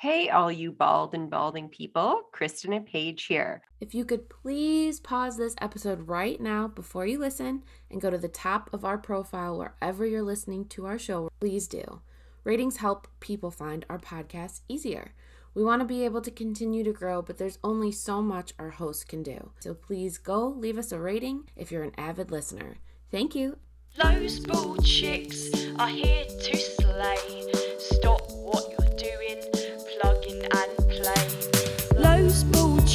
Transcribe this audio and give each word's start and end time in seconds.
Hey, 0.00 0.30
all 0.30 0.50
you 0.50 0.72
bald 0.72 1.12
and 1.12 1.28
balding 1.28 1.68
people, 1.68 2.22
Kristen 2.32 2.72
and 2.72 2.86
Paige 2.86 3.24
here. 3.24 3.60
If 3.82 3.94
you 3.94 4.06
could 4.06 4.30
please 4.30 4.98
pause 4.98 5.36
this 5.36 5.54
episode 5.60 6.08
right 6.08 6.40
now 6.40 6.68
before 6.68 7.04
you 7.04 7.18
listen 7.18 7.64
and 7.90 8.00
go 8.00 8.08
to 8.08 8.16
the 8.16 8.26
top 8.26 8.70
of 8.72 8.82
our 8.82 8.96
profile 8.96 9.58
wherever 9.58 10.06
you're 10.06 10.22
listening 10.22 10.64
to 10.68 10.86
our 10.86 10.98
show, 10.98 11.28
please 11.38 11.68
do. 11.68 12.00
Ratings 12.44 12.78
help 12.78 13.08
people 13.20 13.50
find 13.50 13.84
our 13.90 13.98
podcast 13.98 14.62
easier. 14.68 15.12
We 15.52 15.64
want 15.64 15.80
to 15.80 15.86
be 15.86 16.06
able 16.06 16.22
to 16.22 16.30
continue 16.30 16.82
to 16.82 16.94
grow, 16.94 17.20
but 17.20 17.36
there's 17.36 17.58
only 17.62 17.92
so 17.92 18.22
much 18.22 18.54
our 18.58 18.70
hosts 18.70 19.04
can 19.04 19.22
do. 19.22 19.50
So 19.60 19.74
please 19.74 20.16
go 20.16 20.48
leave 20.48 20.78
us 20.78 20.92
a 20.92 20.98
rating 20.98 21.50
if 21.56 21.70
you're 21.70 21.82
an 21.82 21.92
avid 21.98 22.30
listener. 22.30 22.78
Thank 23.10 23.34
you. 23.34 23.58
Those 24.02 24.40
bald 24.40 24.82
chicks 24.82 25.50
are 25.78 25.88
here 25.88 26.24
to 26.24 26.56
slay. 26.56 27.52
Stop 27.76 28.29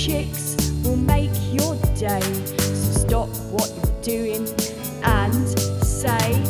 chicks 0.06 0.72
will 0.84 0.96
make 0.96 1.32
your 1.52 1.76
day. 1.96 2.22
So 2.60 3.08
stop 3.08 3.30
what 3.50 3.74
you're 3.76 4.04
doing 4.04 4.48
and 5.04 5.60
say, 5.84 6.44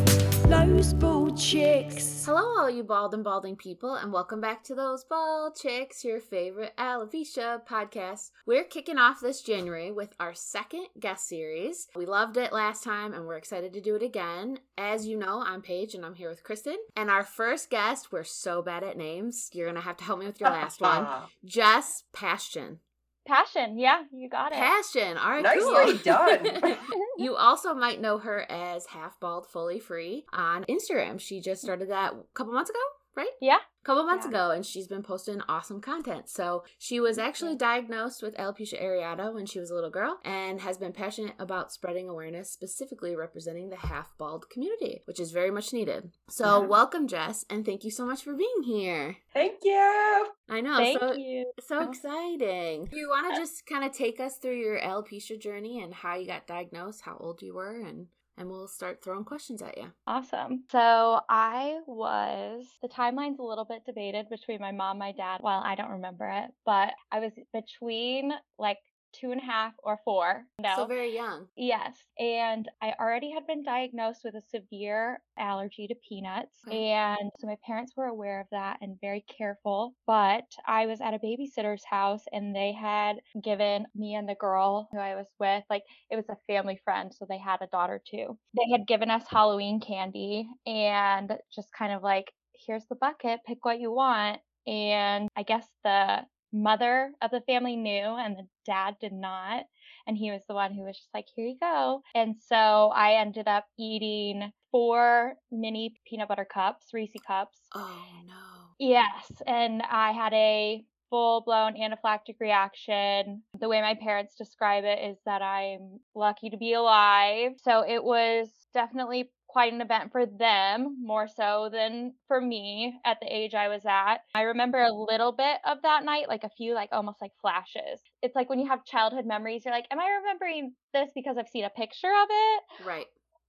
Those 0.50 0.94
bald 0.94 1.38
chicks. 1.38 2.26
Hello, 2.26 2.60
all 2.60 2.70
you 2.70 2.84
bald 2.84 3.14
and 3.14 3.24
balding 3.24 3.56
people, 3.56 3.96
and 3.96 4.12
welcome 4.12 4.42
back 4.42 4.62
to 4.66 4.76
Those 4.76 5.06
Bald 5.06 5.56
Chicks, 5.56 6.04
your 6.04 6.20
favorite 6.20 6.74
alopecia 6.78 7.66
podcast. 7.66 8.32
We're 8.46 8.66
kicking 8.66 8.98
off 8.98 9.22
this 9.22 9.42
January 9.42 9.90
with 9.90 10.14
our 10.20 10.34
second 10.34 10.88
guest 11.00 11.26
series. 11.30 11.88
We 11.96 12.06
loved 12.06 12.36
it 12.36 12.52
last 12.52 12.84
time, 12.84 13.14
and 13.14 13.26
we're 13.26 13.38
excited 13.38 13.72
to 13.72 13.80
do 13.80 13.96
it 13.96 14.04
again. 14.04 14.60
As 14.78 15.08
you 15.08 15.16
know, 15.16 15.42
I'm 15.42 15.62
Paige, 15.62 15.96
and 15.96 16.06
I'm 16.06 16.16
here 16.16 16.30
with 16.30 16.44
Kristen. 16.44 16.76
And 16.98 17.10
our 17.10 17.24
first 17.24 17.70
guest, 17.70 18.12
we're 18.12 18.26
so 18.26 18.62
bad 18.62 18.84
at 18.84 18.98
names. 18.98 19.50
You're 19.54 19.68
gonna 19.68 19.80
have 19.80 19.98
to 19.98 20.04
help 20.04 20.20
me 20.20 20.26
with 20.26 20.42
your 20.42 20.50
last 20.50 20.82
one. 20.82 21.08
Jess 21.46 22.04
Passion. 22.12 22.80
Passion, 23.28 23.80
yeah, 23.80 24.04
you 24.12 24.30
got 24.30 24.52
it. 24.52 24.58
Passion. 24.58 25.18
All 25.18 25.32
right, 25.32 25.44
Nicely 25.44 25.94
cool. 25.94 25.98
done. 26.04 26.78
you 27.18 27.36
also 27.36 27.74
might 27.74 28.00
know 28.00 28.20
her 28.20 28.46
as 28.52 28.86
Half 28.86 29.20
Bald 29.20 29.48
Fully 29.48 29.80
Free 29.80 30.26
on 30.32 30.64
Instagram. 30.66 31.20
She 31.20 31.42
just 31.42 31.62
mm. 31.62 31.66
started 31.66 31.90
that 31.90 32.14
a 32.14 32.18
couple 32.36 32.54
months 32.54 32.70
ago, 32.70 32.80
right? 33.16 33.30
Yeah. 33.42 33.58
A 33.58 33.86
couple 33.86 34.04
months 34.04 34.26
Yeah. 34.26 34.30
ago, 34.32 34.52
and 34.52 34.66
she's 34.66 34.88
been 34.88 35.04
posting 35.04 35.42
awesome 35.48 35.80
content. 35.80 36.28
So 36.28 36.64
she 36.80 37.00
was 37.00 37.18
actually 37.20 37.56
diagnosed 37.56 38.24
with 38.24 38.36
alopecia 38.36 38.82
areata 38.82 39.34
when 39.34 39.46
she 39.46 39.60
was 39.60 39.70
a 39.70 39.76
little 39.76 39.90
girl, 39.92 40.20
and 40.26 40.60
has 40.62 40.78
been 40.78 40.92
passionate 40.92 41.36
about 41.40 41.72
spreading 41.72 42.10
awareness, 42.10 42.50
specifically 42.52 43.16
representing 43.16 43.70
the 43.70 43.76
half 43.76 44.18
bald 44.18 44.50
community, 44.50 45.02
which 45.06 45.20
is 45.20 45.32
very 45.32 45.52
much 45.52 45.72
needed. 45.72 46.12
So 46.30 46.62
Yeah. 46.62 46.68
welcome, 46.68 47.08
Jess, 47.08 47.46
and 47.50 47.64
thank 47.66 47.84
you 47.84 47.92
so 47.92 48.06
much 48.06 48.24
for 48.24 48.34
being 48.34 48.64
here. 48.64 49.18
Thank 49.34 49.60
you. 49.64 50.28
I 50.50 50.62
know. 50.62 50.78
Thank 50.78 51.00
so 51.00 51.14
you. 51.14 51.52
so 51.62 51.82
exciting. 51.90 52.86
Do 52.86 52.98
you 52.98 53.10
want 53.10 53.28
to 53.28 53.34
uh, 53.34 53.38
just 53.38 53.66
kind 53.66 53.84
of 53.86 53.92
take 53.92 54.20
us 54.20 54.38
through 54.38 54.58
your 54.58 54.80
alopecia 54.80 55.40
journey 55.40 55.82
and 55.82 55.94
how 55.94 56.16
you 56.16 56.26
got 56.28 56.48
diagnosed, 56.48 57.02
how 57.02 57.18
old 57.20 57.42
you 57.42 57.54
were, 57.54 57.80
and 57.82 58.08
and 58.38 58.50
we'll 58.50 58.68
start 58.68 59.04
throwing 59.04 59.24
questions 59.24 59.62
at 59.62 59.78
you. 59.78 59.92
Awesome. 60.08 60.64
So 60.72 61.22
I 61.30 61.80
was, 61.88 62.66
the 62.82 62.88
timeline's 62.88 63.40
a 63.40 63.44
little 63.44 63.66
bit 63.66 63.86
debated 63.86 64.30
between 64.30 64.60
my 64.60 64.72
mom, 64.72 64.98
my 64.98 65.12
dad. 65.12 65.42
Well, 65.42 65.62
I 65.64 65.76
don't 65.76 65.92
remember 65.92 66.28
it, 66.30 66.52
but 66.66 66.94
I 67.12 67.20
was 67.20 67.32
between 67.54 68.32
like 68.58 68.80
two 69.20 69.32
and 69.32 69.42
a 69.42 69.46
half 69.46 69.74
or 69.84 70.00
four. 70.04 70.46
No. 70.62 70.74
So 70.76 70.86
very 70.86 71.14
young. 71.14 71.48
Yes. 71.56 71.98
And 72.20 72.70
I 72.82 72.94
already 73.00 73.32
had 73.32 73.48
been 73.48 73.64
diagnosed 73.64 74.22
with 74.24 74.36
a 74.36 74.42
severe 74.42 75.22
allergy 75.38 75.88
to 75.88 75.96
peanuts. 76.08 76.58
And 76.72 77.32
so 77.40 77.48
my 77.48 77.58
parents 77.66 77.94
were 77.96 78.06
aware 78.06 78.42
of 78.42 78.48
that 78.52 78.78
and 78.82 79.00
very 79.02 79.24
careful. 79.38 79.94
But 80.08 80.46
I 80.68 80.86
was 80.86 81.02
at 81.02 81.14
a 81.14 81.20
babysitter's 81.20 81.84
house 81.84 82.24
and 82.32 82.56
they 82.56 82.74
had 82.74 83.18
given 83.44 83.86
me 83.96 84.16
and 84.16 84.28
the 84.28 84.36
girl 84.36 84.88
who 84.92 85.00
I 85.00 85.16
was 85.16 85.28
with, 85.40 85.64
like, 85.70 85.84
it 86.10 86.16
was 86.16 86.30
a 86.30 86.38
family 86.48 86.80
friend. 86.84 87.14
So 87.14 87.26
they 87.28 87.38
had 87.38 87.62
a 87.62 87.68
daughter 87.68 88.02
too. 88.10 88.38
They 88.56 88.72
had 88.72 88.88
given 88.88 89.10
us 89.10 89.24
Halloween 89.30 89.80
candy 89.80 90.48
and 90.66 91.38
just 91.54 91.72
kind 91.78 91.94
of 91.94 92.04
like, 92.04 92.32
here's 92.66 92.86
the 92.86 92.96
bucket, 92.96 93.42
pick 93.46 93.64
what 93.66 93.80
you 93.80 93.92
want. 93.92 94.40
And 94.68 95.30
I 95.36 95.44
guess 95.44 95.68
the 95.84 96.26
mother 96.56 97.12
of 97.22 97.32
the 97.32 97.42
family 97.42 97.76
knew 97.76 98.18
and 98.18 98.38
the 98.38 98.48
dad 98.66 98.96
did 99.00 99.14
not 99.14 99.66
and 100.08 100.18
he 100.18 100.32
was 100.32 100.42
the 100.48 100.54
one 100.54 100.74
who 100.74 100.84
was 100.84 100.98
just 100.98 101.14
like, 101.14 101.26
here 101.36 101.48
you 101.48 101.58
go. 101.60 102.02
And 102.14 102.36
so 102.48 102.92
I 102.96 103.14
ended 103.14 103.48
up 103.48 103.66
eating 103.78 104.52
four 104.72 105.36
mini 105.52 105.96
peanut 106.08 106.28
butter 106.28 106.46
cups, 106.46 106.88
Reese 106.94 107.12
cups. 107.26 107.60
Oh 107.74 108.06
no. 108.28 108.34
Yes. 108.80 109.42
And 109.48 109.82
I 109.82 110.12
had 110.12 110.34
a 110.34 110.84
full 111.10 111.42
blown 111.42 111.76
anaphylactic 111.76 112.36
reaction. 112.40 113.44
The 113.60 113.70
way 113.70 113.82
my 113.82 113.96
parents 113.96 114.36
describe 114.36 114.84
it 114.84 115.00
is 115.00 115.18
that 115.26 115.42
I'm 115.42 116.00
lucky 116.14 116.50
to 116.50 116.58
be 116.58 116.74
alive. 116.74 117.54
So 117.64 117.84
it 117.88 118.04
was 118.04 118.50
definitely 118.74 119.32
quite 119.56 119.72
an 119.72 119.80
event 119.80 120.12
for 120.12 120.26
them, 120.26 120.98
more 121.02 121.30
so 121.30 121.70
than 121.72 122.14
for 122.28 122.42
me 122.42 122.94
at 123.06 123.18
the 123.22 123.34
age 123.34 123.54
I 123.54 123.70
was 123.70 123.84
at. 123.86 124.18
I 124.36 124.42
remember 124.42 124.80
a 124.80 124.92
little 124.92 125.32
bit 125.32 125.60
of 125.64 125.78
that 125.84 126.04
night, 126.04 126.28
like 126.28 126.44
a 126.44 126.50
few, 126.50 126.74
like 126.74 126.90
almost 126.92 127.22
like 127.22 127.32
flashes. 127.40 128.02
It's 128.22 128.36
like 128.36 128.50
when 128.50 128.60
you 128.60 128.68
have 128.68 128.84
childhood 128.84 129.26
memories, 129.26 129.64
you're 129.64 129.74
like, 129.74 129.86
am 129.92 130.00
I 130.02 130.10
remembering 130.22 130.74
this 130.92 131.10
because 131.16 131.38
I've 131.38 131.48
seen 131.48 131.64
a 131.64 131.70
picture 131.70 132.10
of 132.10 132.28
it? 132.30 132.86
Right. 132.86 133.06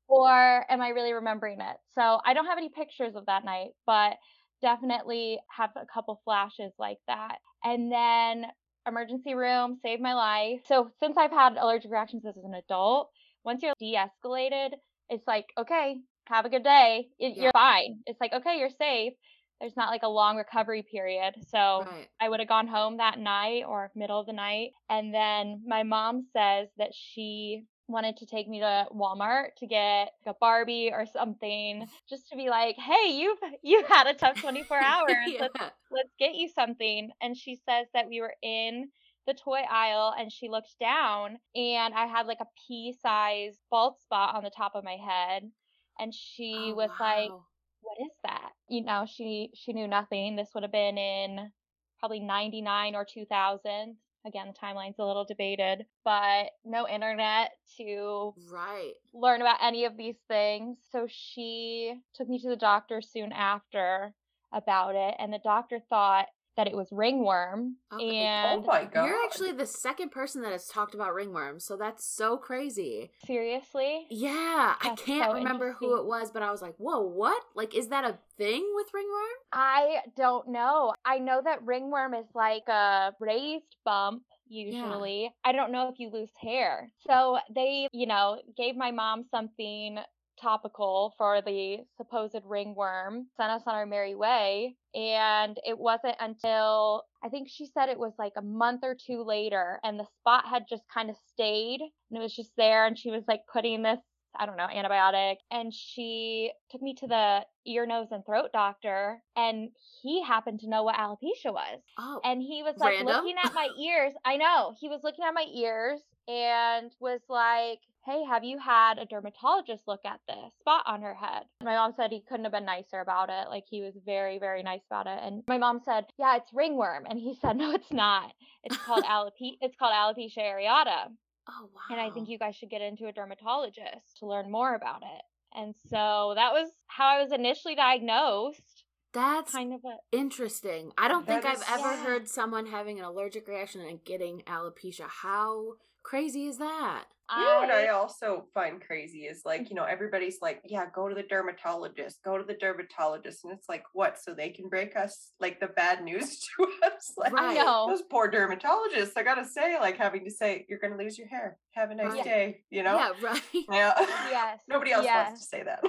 or 0.07 0.65
am 0.71 0.81
I 0.81 0.91
really 0.91 1.13
remembering 1.13 1.61
it? 1.61 1.77
So 1.97 2.21
I 2.25 2.35
don't 2.35 2.47
have 2.47 2.59
any 2.59 2.69
pictures 2.69 3.17
of 3.17 3.27
that 3.27 3.45
night, 3.45 3.71
but 3.85 4.17
definitely 4.63 5.41
have 5.51 5.71
a 5.75 5.87
couple 5.93 6.21
flashes 6.25 6.73
like 6.79 6.99
that. 7.09 7.39
And 7.65 7.91
then 7.91 8.47
emergency 8.87 9.35
room 9.35 9.79
saved 9.83 10.01
my 10.01 10.15
life. 10.15 10.61
So 10.67 10.89
since 11.01 11.17
I've 11.17 11.33
had 11.33 11.57
allergic 11.57 11.91
reactions 11.91 12.25
as 12.25 12.37
an 12.37 12.55
adult, 12.55 13.11
once 13.45 13.65
you're 13.65 13.75
de-escalated, 13.81 14.71
it's 15.09 15.27
like, 15.27 15.47
okay, 15.59 15.97
have 16.27 16.45
a 16.45 16.49
good 16.51 16.65
day. 16.65 17.09
It, 17.19 17.37
Yeah. 17.37 17.45
You're 17.45 17.53
fine. 17.53 18.01
It's 18.07 18.21
like, 18.21 18.33
okay, 18.33 18.59
you're 18.59 18.71
safe. 18.71 19.13
There's 19.61 19.77
not 19.77 19.91
like 19.91 20.03
a 20.03 20.09
long 20.09 20.37
recovery 20.37 20.83
period. 20.83 21.35
So 21.49 21.85
Right. 21.87 22.09
I 22.21 22.29
would 22.29 22.41
have 22.41 22.49
gone 22.49 22.67
home 22.67 22.99
that 22.99 23.19
night 23.19 23.65
or 23.67 23.91
middle 23.95 24.21
of 24.21 24.27
the 24.27 24.33
night. 24.33 24.73
And 24.91 25.15
then 25.15 25.63
my 25.67 25.83
mom 25.83 26.27
says 26.33 26.69
that 26.77 26.91
she 26.95 27.65
wanted 27.89 28.17
to 28.17 28.27
take 28.27 28.49
me 28.49 28.59
to 28.61 28.87
Walmart 28.93 29.55
to 29.59 29.67
get 29.67 30.13
a 30.27 30.35
Barbie 30.41 30.91
or 30.93 31.07
something 31.07 31.87
just 32.11 32.29
to 32.29 32.37
be 32.37 32.51
like, 32.51 32.77
"Hey, 32.77 33.13
you've 33.13 33.39
you've 33.63 33.87
had 33.87 34.09
a 34.09 34.15
tough 34.15 34.41
24 34.41 34.77
hours. 34.83 35.17
Let's 35.41 35.55
let's 35.91 36.15
get 36.19 36.35
you 36.35 36.49
something." 36.49 37.11
And 37.23 37.37
she 37.37 37.55
says 37.55 37.87
that 37.95 38.09
we 38.09 38.21
were 38.21 38.35
in 38.43 38.91
the 39.27 39.35
toy 39.35 39.63
aisle 39.69 40.15
and 40.17 40.33
she 40.33 40.49
looked 40.49 40.79
down 40.79 41.41
and 41.55 41.95
I 41.95 42.07
had 42.07 42.27
like 42.27 42.41
a 42.41 42.49
pea-sized 42.67 43.61
bald 43.71 43.99
spot 43.99 44.35
on 44.35 44.45
the 44.45 44.51
top 44.51 44.75
of 44.75 44.85
my 44.85 44.97
head 44.97 45.51
and 45.99 46.15
she 46.15 46.73
Oh, 46.73 46.77
was 46.77 46.93
like, 46.99 47.37
what 47.81 47.99
is 48.05 48.13
that? 48.23 48.53
You 48.69 48.83
know, 48.85 49.07
she 49.07 49.51
she 49.55 49.73
knew 49.73 49.89
nothing. 49.89 50.37
This 50.37 50.51
would 50.55 50.63
have 50.63 50.73
been 50.73 50.99
in 50.99 51.53
probably 51.99 52.21
99 52.21 52.95
or 52.95 53.05
2000. 53.05 53.99
Again, 54.27 54.49
the 54.49 54.55
timeline's 54.55 54.99
a 54.99 55.05
little 55.05 55.25
debated, 55.25 55.87
but 56.05 56.51
no 56.65 56.89
internet 56.89 57.53
to 57.77 58.35
Right. 58.37 58.95
learn 59.13 59.41
about 59.41 59.63
any 59.63 59.85
of 59.85 59.97
these 59.97 60.19
things. 60.29 60.79
So 60.91 61.07
she 61.09 62.01
took 62.15 62.29
me 62.29 62.39
to 62.41 62.49
the 62.49 62.57
doctor 62.57 63.01
soon 63.01 63.33
after 63.33 64.15
about 64.53 64.95
it, 64.95 65.15
and 65.19 65.33
the 65.33 65.39
doctor 65.39 65.81
thought 65.81 66.29
that 66.57 66.67
it 66.67 66.75
was 66.75 66.89
ringworm. 66.91 67.77
Okay. 67.93 68.17
And 68.19 68.63
oh 68.63 68.67
my 68.67 68.85
god. 68.85 69.07
You're 69.07 69.25
actually 69.25 69.53
the 69.53 69.67
second 69.67 70.11
person 70.11 70.43
that 70.43 70.53
has 70.53 70.67
talked 70.67 70.95
about 70.95 71.15
ringworm, 71.15 71.61
so 71.61 71.77
that's 71.77 72.05
so 72.05 72.37
crazy. 72.37 73.11
seriously, 73.27 74.07
Yeah, 74.11 74.75
I 74.81 74.95
can't 74.97 75.31
so 75.31 75.35
remember 75.35 75.73
who 75.79 75.99
it 75.99 76.07
was, 76.07 76.31
but 76.31 76.43
I 76.43 76.51
was 76.51 76.63
like, 76.63 76.75
"Whoa, 76.79 77.01
what? 77.01 77.43
Like, 77.55 77.75
is 77.75 77.89
that 77.89 78.05
a 78.05 78.19
thing 78.39 78.67
with 78.75 78.87
ringworm?" 78.93 79.37
I 79.53 79.99
don't 80.17 80.49
know. 80.49 80.95
I 81.05 81.19
know 81.19 81.41
that 81.45 81.65
ringworm 81.65 82.15
is 82.15 82.27
like 82.35 82.67
a 82.69 83.13
raised 83.21 83.77
bump 83.85 84.23
usually. 84.49 85.35
I 85.45 85.53
don't 85.53 85.73
know 85.73 85.89
if 85.89 85.99
you 85.99 86.11
lose 86.11 86.31
hair. 86.41 86.91
So 87.07 87.39
they, 87.55 87.89
you 87.93 88.07
know, 88.07 88.41
gave 88.57 88.77
my 88.77 88.91
mom 88.91 89.25
something 89.31 89.99
topical 90.41 91.15
for 91.19 91.41
the 91.43 91.79
supposed 91.97 92.37
ringworm, 92.45 93.27
sent 93.37 93.51
us 93.51 93.63
on 93.67 93.75
our 93.75 93.87
merry 93.87 94.15
way. 94.15 94.77
And 94.95 95.59
it 95.67 95.79
wasn't 95.79 96.17
until 96.21 97.05
I 97.23 97.29
think 97.29 97.49
she 97.51 97.67
said 97.67 97.89
it 97.89 97.99
was 97.99 98.13
like 98.19 98.33
a 98.37 98.43
month 98.43 98.81
or 98.83 98.95
two 98.95 99.23
later, 99.25 99.81
and 99.85 99.99
the 99.99 100.07
spot 100.21 100.45
had 100.49 100.65
just 100.69 100.83
kind 100.93 101.11
of 101.11 101.17
stayed 101.33 101.81
and 101.81 102.19
it 102.19 102.23
was 102.23 102.35
just 102.35 102.53
there. 102.57 102.87
And 102.87 102.99
she 102.99 103.11
was 103.11 103.25
like 103.29 103.41
putting 103.53 103.83
this 103.83 104.01
I 104.39 104.45
don't 104.45 104.59
know, 104.59 104.67
antibiotic. 104.67 105.37
And 105.51 105.73
she 105.73 106.53
took 106.71 106.83
me 106.83 106.95
to 107.01 107.07
the 107.07 107.41
ear, 107.67 107.87
nose, 107.87 108.09
and 108.11 108.25
throat 108.27 108.51
doctor, 108.53 109.23
and 109.35 109.71
he 110.03 110.23
happened 110.23 110.61
to 110.61 110.69
know 110.69 110.83
what 110.83 110.97
alopecia 110.97 111.53
was. 111.53 111.81
Oh, 111.99 112.21
And 112.23 112.43
he 112.43 112.63
was 112.63 112.77
like 112.77 112.97
Random? 112.97 113.07
looking 113.17 113.37
at 113.43 113.55
my 113.55 113.69
ears. 113.81 114.13
I 114.27 114.37
know. 114.37 114.75
He 114.79 114.89
was 114.89 115.01
looking 115.03 115.25
at 115.25 115.33
my 115.33 115.47
ears 115.55 116.01
and 116.29 116.91
was 117.01 117.21
like, 117.29 117.81
Hey, 118.07 118.23
have 118.31 118.45
you 118.45 118.57
had 118.59 118.99
a 118.99 119.05
dermatologist 119.05 119.83
look 119.89 120.05
at 120.05 120.21
this 120.29 120.53
spot 120.61 120.85
on 120.87 121.03
her 121.03 121.15
head? 121.15 121.43
My 121.65 121.75
mom 121.75 121.93
said 121.97 122.13
he 122.13 122.23
couldn't 122.29 122.45
have 122.45 122.53
been 122.53 122.65
nicer 122.65 123.01
about 123.01 123.31
it. 123.31 123.49
Like 123.49 123.65
he 123.69 123.83
was 123.83 123.95
very, 124.07 124.39
very 124.39 124.63
nice 124.63 124.83
about 124.89 125.09
it. 125.09 125.19
And 125.25 125.43
my 125.49 125.59
mom 125.59 125.81
said, 125.85 126.05
Yeah, 126.17 126.37
it's 126.37 126.53
ringworm. 126.55 127.05
And 127.09 127.19
he 127.19 127.35
said, 127.43 127.57
No, 127.57 127.73
it's 127.73 127.93
not. 127.93 128.33
It's 128.63 128.77
called 128.77 129.03
alope- 129.11 129.59
it's 129.61 129.75
called 129.77 129.93
alopecia 129.93 130.39
areata. 130.39 131.09
Oh 131.49 131.69
wow. 131.75 131.81
And 131.91 132.01
I 132.01 132.11
think 132.11 132.29
you 132.29 132.39
guys 132.39 132.55
should 132.55 132.71
get 132.71 132.81
into 132.81 133.07
a 133.07 133.13
dermatologist 133.13 134.19
to 134.21 134.27
learn 134.27 134.51
more 134.53 134.75
about 134.77 135.03
it. 135.03 135.23
And 135.59 135.75
so 135.91 136.33
that 136.37 136.53
was 136.53 136.71
how 136.87 137.07
I 137.09 137.23
was 137.23 137.33
initially 137.33 137.75
diagnosed. 137.75 138.85
That's 139.13 139.51
Kind 139.51 139.73
of 139.73 139.81
a 139.85 139.97
interesting. 140.17 140.93
I 140.99 141.09
don't 141.09 141.27
think 141.27 141.43
That 141.43 141.57
I've 141.57 141.81
ever 141.81 141.93
Yeah. 141.95 142.05
heard 142.05 142.29
someone 142.29 142.67
having 142.67 142.99
an 143.01 143.05
allergic 143.05 143.49
reaction 143.49 143.81
and 143.81 144.05
getting 144.05 144.43
alopecia. 144.47 145.07
How 145.09 145.75
crazy 146.03 146.47
is 146.47 146.59
that? 146.59 147.07
You 147.35 147.45
know 147.45 147.61
what 147.61 147.71
I 147.71 147.89
also 147.89 148.45
find 148.55 148.81
crazy 148.81 149.23
is 149.23 149.43
like, 149.45 149.69
you 149.69 149.75
know, 149.75 149.83
mm-hmm. 149.83 149.93
everybody's 149.93 150.39
like, 150.41 150.61
yeah, 150.65 150.87
go 150.95 151.09
to 151.09 151.15
the 151.15 151.25
dermatologist, 151.25 152.23
go 152.25 152.39
to 152.39 152.45
the 152.45 152.55
dermatologist. 152.55 153.45
And 153.45 153.53
it's 153.53 153.69
like, 153.69 153.83
what? 153.95 154.19
So 154.23 154.33
they 154.33 154.51
can 154.51 154.69
break 154.69 154.95
us 154.97 155.33
like 155.41 155.59
the 155.59 155.67
bad 155.67 156.05
news 156.05 156.39
to 156.57 156.69
us? 156.87 157.13
Like, 157.17 157.33
Right. 157.33 157.57
Those 157.57 158.03
poor 158.03 158.31
dermatologists, 158.31 159.13
I 159.17 159.23
gotta 159.25 159.45
say, 159.45 159.79
like 159.81 159.97
having 159.97 160.25
to 160.25 160.31
say, 160.31 160.67
you're 160.69 160.79
gonna 160.79 160.97
lose 160.97 161.19
your 161.19 161.29
hair. 161.29 161.59
Have 161.73 161.91
a 161.91 161.95
nice 161.95 162.13
Right. 162.13 162.25
day, 162.25 162.61
you 162.71 162.83
know? 162.83 162.97
Yeah, 162.97 163.13
right. 163.21 163.43
Yeah. 163.71 163.95
Yes. 164.31 164.61
Nobody 164.69 164.93
else 164.93 165.05
yes. 165.05 165.27
wants 165.27 165.41
to 165.43 165.49
say 165.49 165.63
that. 165.65 165.83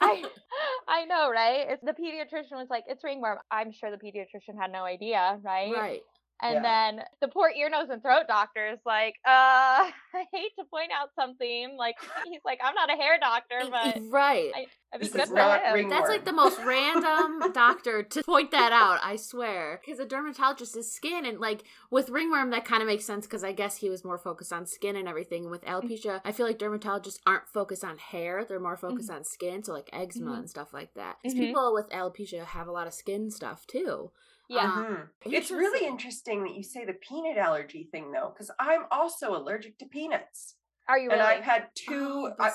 I 0.00 0.24
I 0.88 1.04
know, 1.04 1.30
right? 1.30 1.66
It's, 1.68 1.82
the 1.82 1.92
pediatrician 1.92 2.56
was 2.56 2.68
like, 2.70 2.84
"It's 2.86 3.02
ringworm." 3.02 3.38
I'm 3.50 3.72
sure 3.72 3.90
the 3.90 3.96
pediatrician 3.96 4.58
had 4.58 4.72
no 4.72 4.84
idea, 4.84 5.38
right? 5.42 5.72
right. 5.74 6.00
And 6.42 6.62
Yeah. 6.62 6.64
then 6.64 7.00
the 7.20 7.28
poor 7.28 7.50
ear, 7.50 7.70
nose, 7.70 7.88
and 7.90 8.02
throat 8.02 8.24
doctor 8.28 8.66
is 8.68 8.78
like, 8.84 9.14
"Uh, 9.24 9.90
I 10.14 10.26
hate 10.32 10.52
to 10.58 10.64
point 10.66 10.92
out 10.92 11.10
something. 11.18 11.76
Like, 11.78 11.96
he's 12.24 12.40
like, 12.44 12.60
I'm 12.62 12.74
not 12.74 12.92
a 12.92 12.96
hair 12.96 13.18
doctor, 13.18 13.66
but 13.70 14.00
right. 14.10 14.54
I, 14.54 14.66
I'd 14.92 15.00
be 15.00 15.08
This 15.08 15.14
good 15.14 15.28
is 15.28 15.30
for 15.30 15.42
not 15.42 15.62
him." 15.64 15.86
That's 15.88 16.08
like 16.08 16.24
the 16.24 16.32
most 16.32 16.58
random 16.58 17.52
doctor 17.52 18.02
to 18.02 18.22
point 18.22 18.50
that 18.52 18.72
out, 18.72 18.98
I 19.02 19.16
swear. 19.16 19.78
Because 19.84 19.98
a 19.98 20.06
dermatologist 20.06 20.74
is 20.74 20.90
skin, 20.90 21.26
and 21.26 21.38
like 21.38 21.64
with 21.90 22.08
ringworm, 22.08 22.48
that 22.50 22.64
kind 22.64 22.82
of 22.82 22.86
makes 22.86 23.04
sense 23.04 23.26
because 23.26 23.44
I 23.44 23.52
guess 23.52 23.76
he 23.76 23.90
was 23.90 24.04
more 24.04 24.16
focused 24.18 24.54
on 24.54 24.64
skin 24.64 24.96
and 24.96 25.06
everything. 25.06 25.42
And 25.42 25.50
with 25.50 25.64
alopecia, 25.64 26.22
I 26.24 26.32
feel 26.32 26.46
like 26.46 26.58
dermatologists 26.58 27.20
aren't 27.26 27.46
focused 27.48 27.84
on 27.84 27.98
hair, 27.98 28.44
they're 28.44 28.58
more 28.58 28.76
focused 28.76 29.10
on 29.10 29.24
skin, 29.24 29.62
so 29.64 29.72
like 29.74 29.90
eczema 29.92 30.32
Mhm. 30.32 30.38
and 30.38 30.48
stuff 30.48 30.72
like 30.72 30.94
that. 30.94 31.18
'Cause 31.22 31.34
Mhm. 31.34 31.34
people 31.34 31.74
with 31.74 31.90
alopecia 31.90 32.44
have 32.46 32.66
a 32.68 32.72
lot 32.72 32.86
of 32.86 32.94
skin 32.94 33.30
stuff 33.30 33.66
too. 33.66 34.12
Yeah. 34.48 34.70
Mhm. 34.70 35.08
It's 35.24 35.50
really 35.50 35.86
interesting 35.86 36.42
that 36.44 36.54
you 36.54 36.62
say 36.62 36.84
the 36.84 36.92
peanut 36.94 37.36
allergy 37.38 37.88
thing 37.90 38.12
though, 38.12 38.30
because 38.32 38.50
I'm 38.58 38.86
also 38.90 39.36
allergic 39.36 39.78
to 39.78 39.86
peanuts. 39.86 40.56
Are 40.88 40.98
you 40.98 41.10
And 41.10 41.20
really? 41.20 41.34
I've 41.34 41.42
had 41.42 41.70
two, 41.74 42.30
Oh, 42.30 42.34
I- 42.38 42.52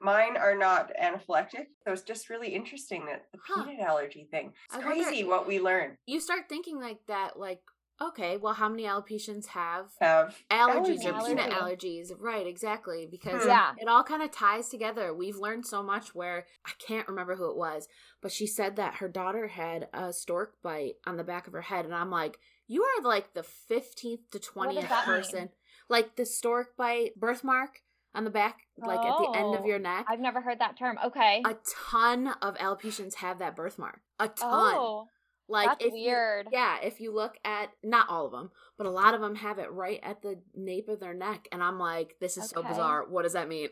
mine 0.00 0.36
are 0.36 0.56
not 0.56 0.90
anaphylactic. 1.00 1.66
So 1.84 1.92
it's 1.92 2.02
just 2.02 2.28
really 2.28 2.48
interesting 2.52 3.06
that 3.06 3.26
the 3.32 3.38
Huh. 3.46 3.62
peanut 3.64 3.80
allergy 3.80 4.26
thing. 4.28 4.52
It's 4.66 4.74
I 4.74 4.78
wonder- 4.78 5.04
crazy 5.04 5.22
what 5.24 5.46
we 5.46 5.60
learn. 5.60 5.96
You 6.06 6.18
start 6.18 6.48
thinking 6.48 6.80
like 6.80 6.98
that, 7.06 7.38
like, 7.38 7.62
okay, 8.08 8.36
well, 8.36 8.54
how 8.54 8.68
many 8.68 8.84
alopecians 8.84 9.46
have 9.46 9.86
Have 10.00 10.36
allergies 10.50 11.04
or 11.04 11.12
allergies, 11.12 11.26
peanut 11.26 11.50
allergies? 11.50 12.12
Right, 12.18 12.46
exactly. 12.46 13.06
Because 13.10 13.42
Hmm. 13.42 13.48
yeah. 13.48 13.72
it 13.78 13.88
all 13.88 14.02
kind 14.04 14.22
of 14.22 14.30
ties 14.30 14.68
together. 14.68 15.12
We've 15.14 15.36
learned 15.36 15.66
so 15.66 15.82
much 15.82 16.14
where 16.14 16.46
I 16.66 16.70
can't 16.78 17.08
remember 17.08 17.36
who 17.36 17.50
it 17.50 17.56
was, 17.56 17.88
but 18.20 18.32
she 18.32 18.46
said 18.46 18.76
that 18.76 18.96
her 18.96 19.08
daughter 19.08 19.48
had 19.48 19.88
a 19.92 20.12
stork 20.12 20.54
bite 20.62 20.94
on 21.06 21.16
the 21.16 21.24
back 21.24 21.46
of 21.46 21.52
her 21.52 21.62
head. 21.62 21.84
And 21.84 21.94
I'm 21.94 22.10
like, 22.10 22.38
you 22.66 22.82
are 22.82 23.02
like 23.02 23.34
the 23.34 23.44
15th 23.70 24.30
to 24.32 24.38
20th 24.38 24.88
that 24.88 25.06
mean? 25.06 25.16
person. 25.16 25.48
Like 25.88 26.16
the 26.16 26.24
stork 26.26 26.76
bite 26.76 27.14
birthmark 27.18 27.80
on 28.14 28.24
the 28.24 28.30
back, 28.30 28.60
like 28.78 29.00
at 29.00 29.18
the 29.18 29.32
end 29.36 29.54
of 29.56 29.62
Oh, 29.62 29.66
your 29.66 29.78
neck. 29.80 30.06
I've 30.08 30.20
never 30.20 30.40
heard 30.40 30.60
that 30.60 30.78
term. 30.78 30.98
Okay. 31.04 31.42
a 31.44 31.56
ton 31.90 32.28
of 32.40 32.54
alopecians 32.58 33.14
have 33.16 33.40
that 33.40 33.56
birthmark. 33.56 34.00
A 34.20 34.28
ton. 34.28 34.74
oh, 34.76 35.08
like 35.48 35.68
that's 35.68 35.84
if 35.84 35.92
you- 35.94 36.06
weird. 36.06 36.48
yeah, 36.52 36.78
if 36.82 37.00
you 37.00 37.12
look 37.14 37.34
at 37.44 37.70
not 37.82 38.08
all 38.08 38.26
of 38.26 38.32
them, 38.32 38.50
but 38.78 38.86
a 38.86 38.90
lot 38.90 39.14
of 39.14 39.20
them 39.20 39.34
have 39.36 39.58
it 39.58 39.70
right 39.70 40.00
at 40.02 40.22
the 40.22 40.38
nape 40.54 40.88
of 40.88 41.00
their 41.00 41.14
neck, 41.14 41.48
and 41.52 41.62
I'm 41.62 41.78
like, 41.78 42.16
this 42.20 42.36
is 42.36 42.48
so 42.50 42.62
bizarre. 42.62 43.04
What 43.08 43.22
does 43.22 43.34
that 43.34 43.48
mean? 43.48 43.68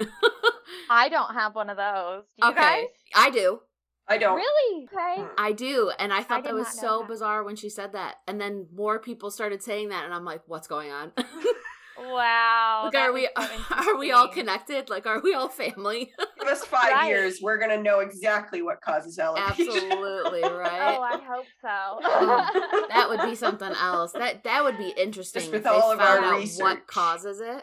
I 0.90 1.08
don't 1.10 1.34
have 1.34 1.54
one 1.54 1.70
of 1.70 1.76
those. 1.76 2.24
Do 2.38 2.46
you 2.46 2.52
okay, 2.52 2.60
guys? 2.60 2.86
I 3.14 3.30
do. 3.30 3.60
I 4.08 4.18
don't. 4.18 4.36
Really? 4.36 4.84
Okay. 4.92 5.22
Mm. 5.22 5.28
I 5.38 5.52
do. 5.52 5.92
And 5.98 6.12
I 6.12 6.22
thought 6.22 6.42
did 6.42 6.50
that 6.52 6.58
was 6.58 6.68
so 6.68 6.98
that. 6.98 7.08
bizarre 7.08 7.44
when 7.44 7.54
she 7.56 7.68
said 7.70 7.92
that. 7.92 8.16
And 8.26 8.40
then 8.40 8.66
more 8.74 8.98
people 8.98 9.30
started 9.30 9.62
saying 9.62 9.90
that 9.90 10.04
and 10.04 10.12
I'm 10.12 10.24
like, 10.24 10.42
what's 10.46 10.66
going 10.66 10.90
on? 10.90 11.12
Wow. 12.10 12.82
like 12.86 12.94
are 12.94 13.12
we 13.12 13.28
so 13.36 13.46
are 13.92 13.96
we 13.98 14.12
all 14.12 14.28
connected? 14.28 14.88
Like 14.90 15.06
are 15.06 15.20
we 15.20 15.34
all 15.34 15.48
family? 15.48 16.12
Give 16.38 16.48
us 16.48 16.64
five 16.64 16.92
Right. 16.92 17.08
years, 17.08 17.38
we're 17.42 17.58
gonna 17.58 17.80
know 17.82 18.00
exactly 18.00 18.62
what 18.62 18.80
causes 18.80 19.18
alopecia. 19.18 19.48
Absolutely, 19.50 20.42
right? 20.42 20.96
Oh, 20.98 21.02
I 21.02 21.18
hope 21.24 21.46
so. 21.60 21.68
Oh, 22.02 22.86
that 22.90 23.08
would 23.08 23.22
be 23.28 23.34
something 23.36 23.72
else. 23.72 24.12
That 24.12 24.44
that 24.44 24.64
would 24.64 24.78
be 24.78 24.92
interesting 24.96 25.46
with 25.46 25.54
if 25.56 25.62
they 25.64 25.70
all 25.70 25.92
of 25.92 26.00
our 26.00 26.06
found 26.20 26.24
out 26.24 26.38
research. 26.40 26.62
what 26.62 26.86
causes 26.86 27.40
it. 27.40 27.62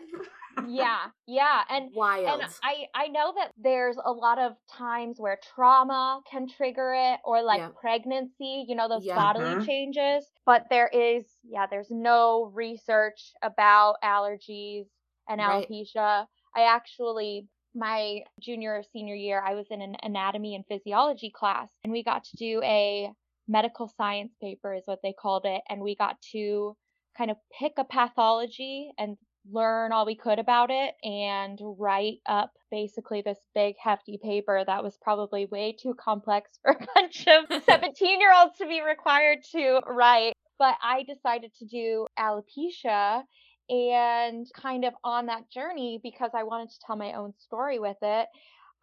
Yeah, 0.68 1.08
yeah, 1.28 1.64
and 1.70 1.92
Wild. 1.94 2.42
and 2.42 2.50
I 2.64 2.86
I 2.94 3.08
know 3.08 3.34
that 3.36 3.54
there's 3.58 3.98
a 4.04 4.12
lot 4.12 4.40
of 4.40 4.54
times 4.70 5.20
where 5.20 5.40
trauma 5.56 6.22
can 6.30 6.48
trigger 6.48 6.94
it 6.96 7.20
or 7.24 7.42
like 7.42 7.64
Yeah. 7.64 7.72
pregnancy, 7.80 8.66
you 8.68 8.76
know, 8.76 8.88
those 8.90 9.06
Yeah. 9.06 9.16
bodily 9.16 9.56
Mhm. 9.56 9.66
changes, 9.66 10.26
but 10.46 10.68
there 10.70 10.88
is 10.88 11.26
yeah, 11.44 11.66
there's 11.68 11.92
no 11.92 12.46
research 12.54 13.32
about 13.42 13.96
allergies 14.04 14.86
and 15.28 15.40
Right. 15.40 15.70
alopecia. 15.70 16.28
I 16.56 16.64
actually 16.64 17.48
my 17.76 18.24
junior 18.40 18.74
or 18.74 18.84
senior 18.84 19.16
year, 19.16 19.42
I 19.46 19.54
was 19.54 19.68
in 19.70 19.82
an 19.82 19.96
anatomy 20.02 20.56
and 20.56 20.66
physiology 20.68 21.30
class 21.30 21.72
and 21.84 21.92
we 21.94 22.04
got 22.04 22.24
to 22.26 22.36
do 22.38 22.62
a 22.64 23.12
medical 23.48 23.88
science 23.88 24.34
paper 24.42 24.74
is 24.74 24.84
what 24.86 25.00
they 25.04 25.14
called 25.14 25.46
it 25.46 25.62
and 25.70 25.82
we 25.82 25.96
got 25.96 26.20
to 26.34 26.76
kind 27.18 27.32
of 27.32 27.38
pick 27.58 27.74
a 27.78 27.84
pathology 27.84 28.92
and 28.98 29.18
learn 29.52 29.92
all 29.92 30.06
we 30.06 30.16
could 30.16 30.40
about 30.40 30.70
it 30.72 30.96
and 31.04 31.60
write 31.62 32.20
up 32.26 32.52
basically 32.72 33.22
this 33.22 33.40
big 33.56 33.76
hefty 33.82 34.18
paper 34.22 34.64
that 34.66 34.84
was 34.84 34.98
probably 35.02 35.46
way 35.48 35.72
too 35.72 35.94
complex 35.94 36.52
for 36.62 36.72
a 36.72 36.88
bunch 36.96 37.28
of 37.28 37.64
17 37.66 38.20
year 38.20 38.34
olds 38.34 38.58
to 38.58 38.66
be 38.68 38.82
required 38.82 39.40
to 39.52 39.82
write. 39.88 40.34
But 40.58 40.76
I 40.84 41.04
decided 41.04 41.52
to 41.60 41.66
do 41.66 42.06
alopecia 42.18 43.24
and 43.70 44.48
kind 44.54 44.84
of 44.84 44.94
on 45.04 45.28
that 45.28 45.50
journey 45.50 46.00
because 46.02 46.32
I 46.34 46.44
wanted 46.44 46.72
to 46.72 46.80
tell 46.86 46.96
my 46.96 47.14
own 47.14 47.34
story 47.38 47.80
with 47.80 47.98
it. 48.02 48.28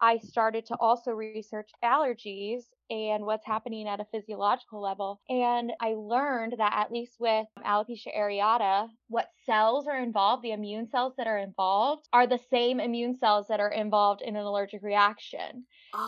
I 0.01 0.17
started 0.17 0.65
to 0.67 0.77
also 0.77 1.11
research 1.11 1.71
allergies 1.83 2.63
and 2.89 3.25
what's 3.25 3.45
happening 3.45 3.87
at 3.87 3.99
a 3.99 4.05
physiological 4.05 4.79
level. 4.81 5.21
And 5.29 5.73
I 5.81 5.93
learned 5.95 6.53
that 6.57 6.73
at 6.73 6.91
least 6.91 7.19
with 7.19 7.47
alopecia 7.65 8.15
areata, 8.15 8.89
what 9.07 9.29
cells 9.45 9.87
are 9.87 9.97
involved, 9.99 10.43
the 10.43 10.51
immune 10.51 10.87
cells 10.87 11.13
that 11.17 11.27
are 11.27 11.37
involved, 11.39 12.07
are 12.13 12.27
the 12.27 12.37
same 12.37 12.79
immune 12.79 13.15
cells 13.15 13.47
that 13.47 13.59
are 13.59 13.71
involved 13.71 14.21
in 14.21 14.35
an 14.35 14.45
allergic 14.45 14.83
reaction. 14.83 15.65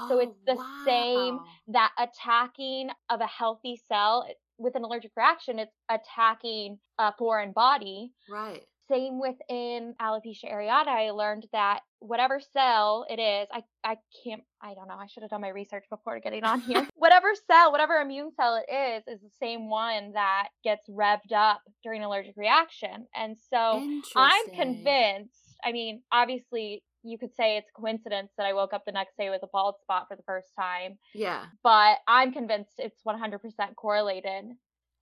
so 0.07 0.19
it's 0.19 0.37
Oh, 0.37 0.45
the 0.45 0.57
same- 0.85 1.39
That 1.67 1.91
attacking 1.97 2.91
of 3.09 3.21
a 3.21 3.27
healthy 3.27 3.75
cell 3.77 4.27
with 4.57 4.75
an 4.75 4.83
allergic 4.83 5.11
reaction, 5.15 5.57
it's 5.59 5.75
attacking 5.89 6.79
a 6.97 7.13
foreign 7.17 7.51
body 7.53 8.13
Right. 8.27 8.67
Same 8.89 9.19
within 9.19 9.93
alopecia 10.01 10.51
areata 10.51 10.87
i 10.87 11.11
learned 11.11 11.45
that 11.51 11.81
whatever 11.99 12.39
cell 12.39 13.05
it 13.09 13.19
is 13.19 13.47
i 13.51 13.63
i 13.83 13.97
can't 14.23 14.41
i 14.61 14.73
don't 14.73 14.87
know 14.87 14.95
i 14.97 15.05
should 15.07 15.21
have 15.23 15.29
done 15.29 15.41
my 15.41 15.49
research 15.49 15.85
before 15.89 16.19
getting 16.19 16.43
on 16.43 16.59
here. 16.61 16.87
Whatever 16.95 17.29
cell 17.49 17.71
whatever 17.71 17.95
immune 17.95 18.31
cell 18.35 18.55
it 18.67 18.73
is 18.73 19.03
is 19.07 19.21
the 19.21 19.29
same 19.41 19.69
one 19.69 20.13
that 20.13 20.49
gets 20.63 20.87
revved 20.89 21.33
up 21.33 21.61
during 21.83 22.03
allergic 22.03 22.35
reaction. 22.37 23.07
And 23.15 23.37
so 23.51 23.81
i'm 24.15 24.45
convinced 24.55 25.33
i 25.63 25.71
mean 25.71 26.01
obviously 26.11 26.83
you 27.03 27.17
could 27.17 27.33
say 27.35 27.57
it's 27.57 27.69
coincidence 27.75 28.31
that 28.37 28.45
i 28.45 28.53
woke 28.53 28.73
up 28.73 28.83
the 28.85 28.91
next 28.91 29.15
day 29.17 29.29
with 29.29 29.41
a 29.43 29.47
bald 29.51 29.75
spot 29.81 30.05
for 30.07 30.15
the 30.15 30.23
first 30.23 30.49
time 30.57 30.97
Yeah. 31.13 31.45
but 31.63 31.97
i'm 32.07 32.31
convinced 32.33 32.73
it's 32.77 33.01
100% 33.05 33.39
correlated 33.75 34.45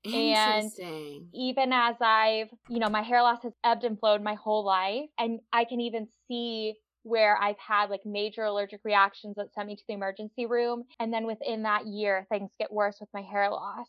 And 0.05 0.71
even 1.33 1.73
as 1.73 1.95
I've, 2.01 2.49
you 2.69 2.79
know, 2.79 2.89
my 2.89 3.01
hair 3.01 3.21
loss 3.21 3.43
has 3.43 3.53
ebbed 3.63 3.83
and 3.83 3.99
flowed 3.99 4.21
my 4.21 4.35
whole 4.35 4.63
life. 4.63 5.09
And 5.17 5.39
I 5.51 5.65
can 5.65 5.81
even 5.81 6.07
see 6.27 6.75
where 7.03 7.37
I've 7.41 7.57
had 7.57 7.89
like 7.89 8.05
major 8.05 8.43
allergic 8.43 8.81
reactions 8.83 9.35
that 9.37 9.53
sent 9.53 9.67
me 9.67 9.75
to 9.75 9.83
the 9.87 9.93
emergency 9.93 10.45
room. 10.45 10.83
And 10.99 11.13
then 11.13 11.25
within 11.25 11.63
that 11.63 11.87
year, 11.87 12.25
things 12.29 12.51
get 12.59 12.71
worse 12.71 12.97
with 12.99 13.09
my 13.13 13.21
hair 13.21 13.49
loss. 13.49 13.87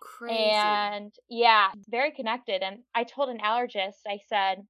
Crazy. 0.00 0.34
And 0.34 1.12
yeah, 1.28 1.70
very 1.88 2.10
connected. 2.10 2.62
And 2.62 2.80
I 2.94 3.04
told 3.04 3.30
an 3.30 3.38
allergist, 3.38 4.02
I 4.06 4.18
said, 4.28 4.66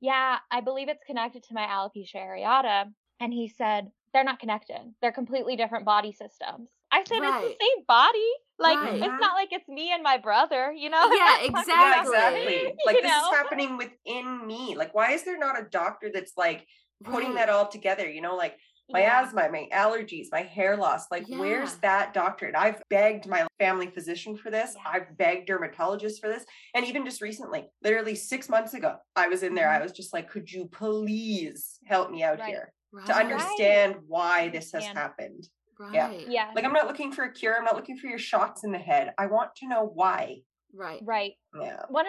yeah, 0.00 0.38
I 0.50 0.60
believe 0.60 0.88
it's 0.88 1.04
connected 1.04 1.42
to 1.44 1.54
my 1.54 1.66
alopecia 1.66 2.16
areata. 2.16 2.92
And 3.20 3.32
he 3.32 3.48
said, 3.48 3.90
they're 4.12 4.24
not 4.24 4.40
connected. 4.40 4.80
They're 5.00 5.12
completely 5.12 5.56
different 5.56 5.84
body 5.84 6.12
systems. 6.12 6.70
I 6.90 7.04
said, 7.04 7.18
Right. 7.20 7.44
it's 7.44 7.58
the 7.58 7.64
same 7.64 7.84
body. 7.86 8.30
Like, 8.58 8.78
Right. 8.78 8.94
it's 8.96 9.20
not 9.20 9.34
like 9.34 9.48
it's 9.52 9.68
me 9.68 9.92
and 9.92 10.02
my 10.02 10.18
brother, 10.18 10.72
you 10.72 10.90
know? 10.90 11.10
Yeah, 11.12 11.36
I'm 11.40 11.52
not 11.52 11.66
talking 11.66 11.74
Yeah, 11.80 12.00
Exactly. 12.00 12.54
exactly. 12.54 12.74
Like 12.86 12.96
You 12.96 13.02
this 13.02 13.10
know? 13.12 13.30
is 13.30 13.36
happening 13.36 13.76
within 13.76 14.46
me. 14.46 14.74
Like, 14.76 14.94
why 14.94 15.12
is 15.12 15.22
there 15.24 15.38
not 15.38 15.58
a 15.58 15.64
doctor 15.70 16.10
that's 16.12 16.32
like, 16.36 16.66
putting 17.04 17.28
Right. 17.30 17.46
that 17.46 17.48
all 17.50 17.68
together, 17.68 18.08
you 18.10 18.20
know, 18.20 18.34
like 18.34 18.56
my 18.90 19.02
Yeah. 19.02 19.20
asthma, 19.22 19.48
my 19.50 19.68
allergies, 19.72 20.28
my 20.32 20.42
hair 20.42 20.76
loss. 20.76 21.10
Like, 21.10 21.26
where's 21.28 21.76
that 21.76 22.14
doctor? 22.14 22.46
And 22.46 22.56
I've 22.56 22.82
begged 22.88 23.26
my 23.26 23.46
family 23.60 23.86
physician 23.88 24.36
for 24.36 24.50
this. 24.50 24.74
Yeah. 24.74 24.82
I've 24.86 25.16
begged 25.16 25.48
dermatologists 25.48 26.18
for 26.20 26.28
this. 26.28 26.44
And 26.74 26.86
even 26.86 27.04
just 27.04 27.20
recently, 27.20 27.68
literally 27.82 28.14
six 28.14 28.48
months 28.48 28.74
ago, 28.74 28.96
I 29.14 29.28
was 29.28 29.42
in 29.42 29.54
there. 29.54 29.68
I 29.68 29.74
mm-hmm. 29.74 29.82
was 29.84 29.92
just 29.92 30.12
like, 30.12 30.30
could 30.30 30.50
you 30.50 30.66
please 30.66 31.78
help 31.86 32.10
me 32.10 32.22
out 32.22 32.38
Right. 32.40 32.48
here 32.48 32.72
Right. 32.90 33.06
to 33.06 33.14
understand 33.14 33.96
why 34.06 34.48
this 34.48 34.72
has 34.72 34.86
Understand. 34.86 34.98
happened? 34.98 35.48
Right. 35.78 35.94
yeah. 35.94 36.10
Yeah. 36.28 36.50
Like, 36.54 36.64
I'm 36.64 36.72
not 36.72 36.86
looking 36.86 37.12
for 37.12 37.24
a 37.24 37.32
cure. 37.32 37.56
I'm 37.56 37.64
not 37.64 37.76
looking 37.76 37.96
for 37.96 38.06
your 38.08 38.18
shots 38.18 38.64
in 38.64 38.72
the 38.72 38.78
head. 38.78 39.12
I 39.18 39.26
want 39.26 39.54
to 39.56 39.68
know 39.68 39.90
why. 39.94 40.38
Right. 40.74 41.00
Right. 41.04 41.32
Yeah. 41.58 41.80
100%. 41.90 42.04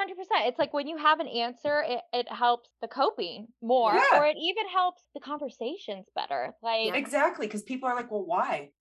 It's 0.48 0.60
like 0.60 0.74
when 0.74 0.88
you 0.88 0.98
have 0.98 1.20
an 1.20 1.28
answer, 1.28 1.84
it, 1.88 2.02
it 2.12 2.32
helps 2.32 2.70
the 2.82 2.88
coping 2.90 3.48
more, 3.62 3.94
Yeah. 3.94 4.20
or 4.20 4.26
it 4.26 4.36
even 4.42 4.68
helps 4.68 5.02
the 5.14 5.22
conversations 5.22 6.08
better. 6.16 6.54
Like, 6.62 6.94
Exactly. 6.94 7.48
Because 7.48 7.64
people 7.64 7.88
are 7.88 7.96
like, 7.96 8.12
well, 8.12 8.26
why? 8.26 8.72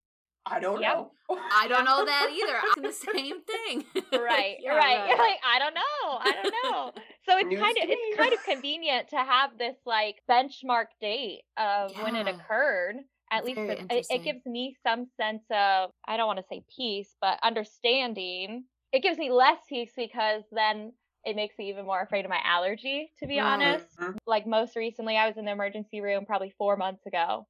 I 0.46 0.60
don't 0.60 0.80
Yep. 0.80 0.92
know. 0.94 1.10
I 1.52 1.68
don't 1.68 1.84
know 1.84 2.04
that 2.06 2.30
either. 2.32 2.58
I'm 2.76 2.82
the 2.82 2.92
same 2.92 3.42
thing. 3.42 3.84
right, 4.18 4.56
Yeah, 4.60 4.74
right. 4.74 5.06
You're 5.08 5.18
like, 5.18 5.38
I 5.46 5.58
don't 5.58 5.74
know. 5.74 6.18
I 6.20 6.32
don't 6.42 6.54
know. 6.64 6.92
So 7.28 7.36
it's 7.36 7.48
News 7.48 7.60
kind 7.60 7.76
of 7.76 7.84
it's 7.86 8.16
kind 8.16 8.32
of 8.32 8.42
convenient 8.44 9.08
to 9.10 9.16
have 9.16 9.58
this 9.58 9.76
like 9.84 10.16
benchmark 10.28 10.86
date 11.00 11.42
of 11.58 11.92
when 12.02 12.16
it 12.16 12.26
occurred. 12.26 12.96
At 13.30 13.44
least 13.44 13.56
Very 13.56 13.78
it, 13.78 13.86
it, 13.90 14.06
it 14.10 14.24
gives 14.24 14.44
me 14.46 14.76
some 14.82 15.06
sense 15.20 15.44
of 15.50 15.90
I 16.06 16.16
don't 16.16 16.26
want 16.26 16.38
to 16.38 16.44
say 16.48 16.64
peace, 16.74 17.14
but 17.20 17.38
understanding. 17.42 18.64
It 18.92 19.02
gives 19.02 19.18
me 19.18 19.30
less 19.30 19.58
peace 19.68 19.92
because 19.94 20.44
then 20.50 20.92
it 21.24 21.36
makes 21.36 21.58
me 21.58 21.68
even 21.68 21.84
more 21.84 22.00
afraid 22.00 22.24
of 22.24 22.30
my 22.30 22.40
allergy, 22.42 23.12
to 23.18 23.26
be 23.26 23.38
Right. 23.38 23.46
honest. 23.46 23.98
Mhm. 23.98 24.16
Like 24.26 24.46
most 24.46 24.76
recently, 24.76 25.16
I 25.16 25.26
was 25.26 25.36
in 25.36 25.44
the 25.44 25.50
emergency 25.52 26.00
room 26.00 26.24
probably 26.24 26.54
four 26.56 26.76
months 26.76 27.04
ago. 27.06 27.46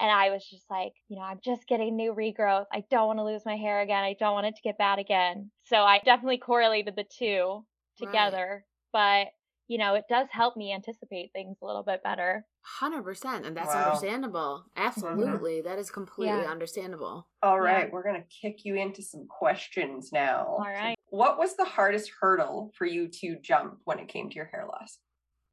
And 0.00 0.10
I 0.10 0.30
was 0.30 0.48
just 0.48 0.64
like, 0.70 0.92
you 1.08 1.16
know, 1.16 1.22
I'm 1.22 1.40
just 1.44 1.66
getting 1.66 1.96
new 1.96 2.14
regrowth. 2.14 2.66
I 2.72 2.84
don't 2.88 3.08
want 3.08 3.18
to 3.18 3.24
lose 3.24 3.44
my 3.44 3.56
hair 3.56 3.80
again. 3.80 4.04
I 4.04 4.14
don't 4.18 4.32
want 4.32 4.46
it 4.46 4.54
to 4.54 4.62
get 4.62 4.78
bad 4.78 4.98
again. 5.00 5.50
So 5.64 5.76
I 5.76 5.98
definitely 5.98 6.38
correlated 6.38 6.94
the 6.96 7.04
two 7.04 7.66
Right. 8.00 8.08
together. 8.08 8.64
But, 8.92 9.28
you 9.68 9.78
know, 9.78 9.94
it 9.94 10.04
does 10.08 10.28
help 10.30 10.56
me 10.56 10.72
anticipate 10.72 11.30
things 11.32 11.58
a 11.62 11.66
little 11.66 11.82
bit 11.82 12.02
better. 12.02 12.44
Hundred 12.62 13.02
percent, 13.02 13.46
and 13.46 13.56
that's 13.56 13.68
Wow. 13.74 13.84
understandable. 13.86 14.64
Mm-hmm. 14.76 14.86
Absolutely, 14.86 15.60
that 15.62 15.78
is 15.78 15.90
completely 15.90 16.40
Yeah. 16.42 16.50
understandable. 16.50 17.28
All 17.42 17.60
right. 17.60 17.86
Yeah. 17.86 17.92
we're 17.92 18.02
going 18.02 18.20
to 18.20 18.26
kick 18.28 18.64
you 18.64 18.74
into 18.74 19.02
some 19.02 19.26
questions 19.28 20.10
now. 20.12 20.46
All 20.58 20.58
right. 20.60 20.96
What 21.10 21.38
was 21.38 21.54
the 21.56 21.64
hardest 21.64 22.10
hurdle 22.20 22.72
for 22.76 22.84
you 22.86 23.08
to 23.20 23.36
jump 23.40 23.78
when 23.84 23.98
it 23.98 24.08
came 24.08 24.28
to 24.28 24.34
your 24.36 24.46
hair 24.46 24.66
loss? 24.66 24.98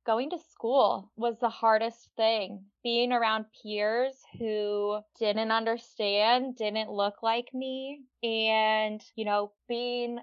Going 0.05 0.29
to 0.31 0.37
school 0.51 1.11
was 1.15 1.35
the 1.39 1.49
hardest 1.49 2.09
thing. 2.15 2.63
Being 2.83 3.11
around 3.11 3.45
peers 3.63 4.13
who 4.37 4.99
didn't 5.19 5.51
understand, 5.51 6.55
didn't 6.57 6.91
look 6.91 7.23
like 7.23 7.47
me, 7.53 8.03
and, 8.21 9.01
you 9.15 9.25
know, 9.25 9.51
being 9.67 10.19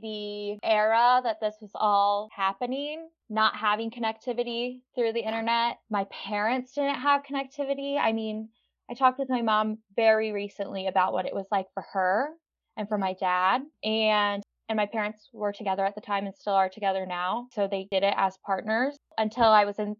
the 0.00 0.58
era 0.62 1.20
that 1.22 1.40
this 1.40 1.56
was 1.60 1.70
all 1.74 2.28
happening, 2.34 3.08
not 3.28 3.56
having 3.56 3.90
connectivity 3.90 4.80
through 4.94 5.12
the 5.12 5.26
internet. 5.26 5.78
My 5.90 6.06
parents 6.10 6.74
didn't 6.74 7.00
have 7.00 7.22
connectivity. 7.22 7.98
I 7.98 8.12
mean, 8.12 8.48
I 8.90 8.94
talked 8.94 9.18
with 9.18 9.28
my 9.28 9.42
mom 9.42 9.78
very 9.96 10.32
recently 10.32 10.86
about 10.86 11.12
what 11.12 11.26
it 11.26 11.34
was 11.34 11.46
like 11.50 11.66
for 11.74 11.84
her 11.92 12.30
and 12.76 12.88
for 12.88 12.98
my 12.98 13.14
dad. 13.14 13.62
And 13.84 14.42
and 14.70 14.76
my 14.76 14.86
parents 14.86 15.30
were 15.32 15.52
together 15.52 15.84
at 15.84 15.94
the 15.94 16.00
time 16.02 16.26
and 16.26 16.34
still 16.34 16.52
are 16.52 16.68
together 16.68 17.06
now. 17.06 17.48
So 17.52 17.66
they 17.66 17.88
did 17.90 18.02
it 18.02 18.12
as 18.16 18.36
partners 18.44 18.96
until 19.16 19.44
I 19.44 19.64
was 19.64 19.78
in 19.78 19.96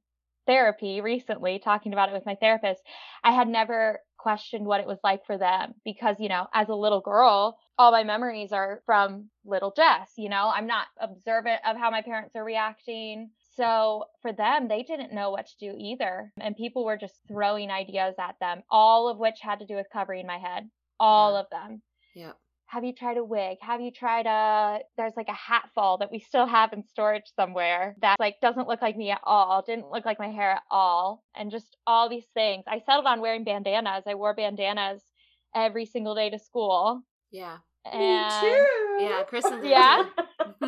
therapy 0.47 1.01
recently 1.01 1.59
talking 1.59 1.93
about 1.93 2.11
it 2.11 2.15
with 2.15 2.27
my 2.27 2.35
therapist. 2.35 2.83
I 3.25 3.33
had 3.33 3.49
never 3.49 4.01
questioned 4.19 4.67
what 4.67 4.81
it 4.81 4.87
was 4.87 4.99
like 5.05 5.25
for 5.27 5.39
them 5.39 5.75
because, 5.85 6.17
you 6.21 6.29
know, 6.29 6.47
as 6.53 6.69
a 6.69 6.75
little 6.75 7.01
girl, 7.01 7.59
all 7.79 7.93
my 7.93 8.05
memories 8.05 8.53
are 8.53 8.83
from 8.87 9.31
little 9.45 9.73
Jess, 9.77 10.13
you 10.17 10.29
know, 10.29 10.51
I'm 10.55 10.67
not 10.67 10.87
observant 11.01 11.61
of 11.67 11.77
how 11.77 11.91
my 11.91 12.03
parents 12.03 12.35
are 12.37 12.45
reacting. 12.45 13.31
So 13.57 14.05
for 14.23 14.33
them, 14.33 14.69
they 14.69 14.83
didn't 14.83 15.13
know 15.13 15.31
what 15.31 15.47
to 15.47 15.57
do 15.59 15.75
either. 15.79 16.33
And 16.41 16.57
people 16.57 16.85
were 16.85 16.97
just 16.97 17.17
throwing 17.29 17.71
ideas 17.71 18.15
at 18.19 18.37
them, 18.41 18.63
all 18.71 19.09
of 19.09 19.19
which 19.19 19.41
had 19.41 19.61
to 19.61 19.67
do 19.67 19.77
with 19.77 19.87
covering 19.93 20.27
my 20.27 20.39
head, 20.39 20.69
all 21.01 21.35
Yeah. 21.35 21.41
of 21.41 21.51
them 21.51 21.83
Yep. 22.15 22.37
Have 22.69 22.85
you 22.85 22.93
tried 22.93 23.17
a 23.17 23.25
wig? 23.25 23.57
Have 23.63 23.81
you 23.81 23.91
tried 23.91 24.27
a 24.27 24.81
there's 24.97 25.17
like 25.17 25.29
a 25.29 25.33
hat 25.33 25.71
fall 25.75 25.99
that 25.99 26.13
we 26.13 26.19
still 26.19 26.47
have 26.47 26.73
in 26.75 26.85
storage 26.85 27.25
somewhere 27.35 27.97
that 28.03 28.21
like 28.21 28.41
doesn't 28.43 28.69
look 28.69 28.83
like 28.83 28.97
me 28.97 29.11
at 29.11 29.23
all, 29.25 29.63
didn't 29.63 29.91
look 29.91 30.05
like 30.05 30.19
my 30.19 30.29
hair 30.29 30.53
at 30.53 30.63
all, 30.71 31.25
and 31.35 31.51
just 31.51 31.77
all 31.87 32.11
these 32.11 32.27
things. 32.35 32.65
I 32.67 32.81
settled 32.81 33.07
on 33.07 33.23
wearing 33.23 33.45
bandanas. 33.45 34.05
I 34.07 34.15
wore 34.15 34.35
bandanas 34.35 35.03
every 35.55 35.87
single 35.87 36.15
day 36.15 36.29
to 36.29 36.39
school. 36.39 37.03
Yeah. 37.31 37.59
And 37.93 38.43
Me 38.43 38.51
too. 38.51 38.67
Yeah. 39.01 39.23
Kristen. 39.29 39.61
did 39.63 39.71
Yeah. 39.71 40.03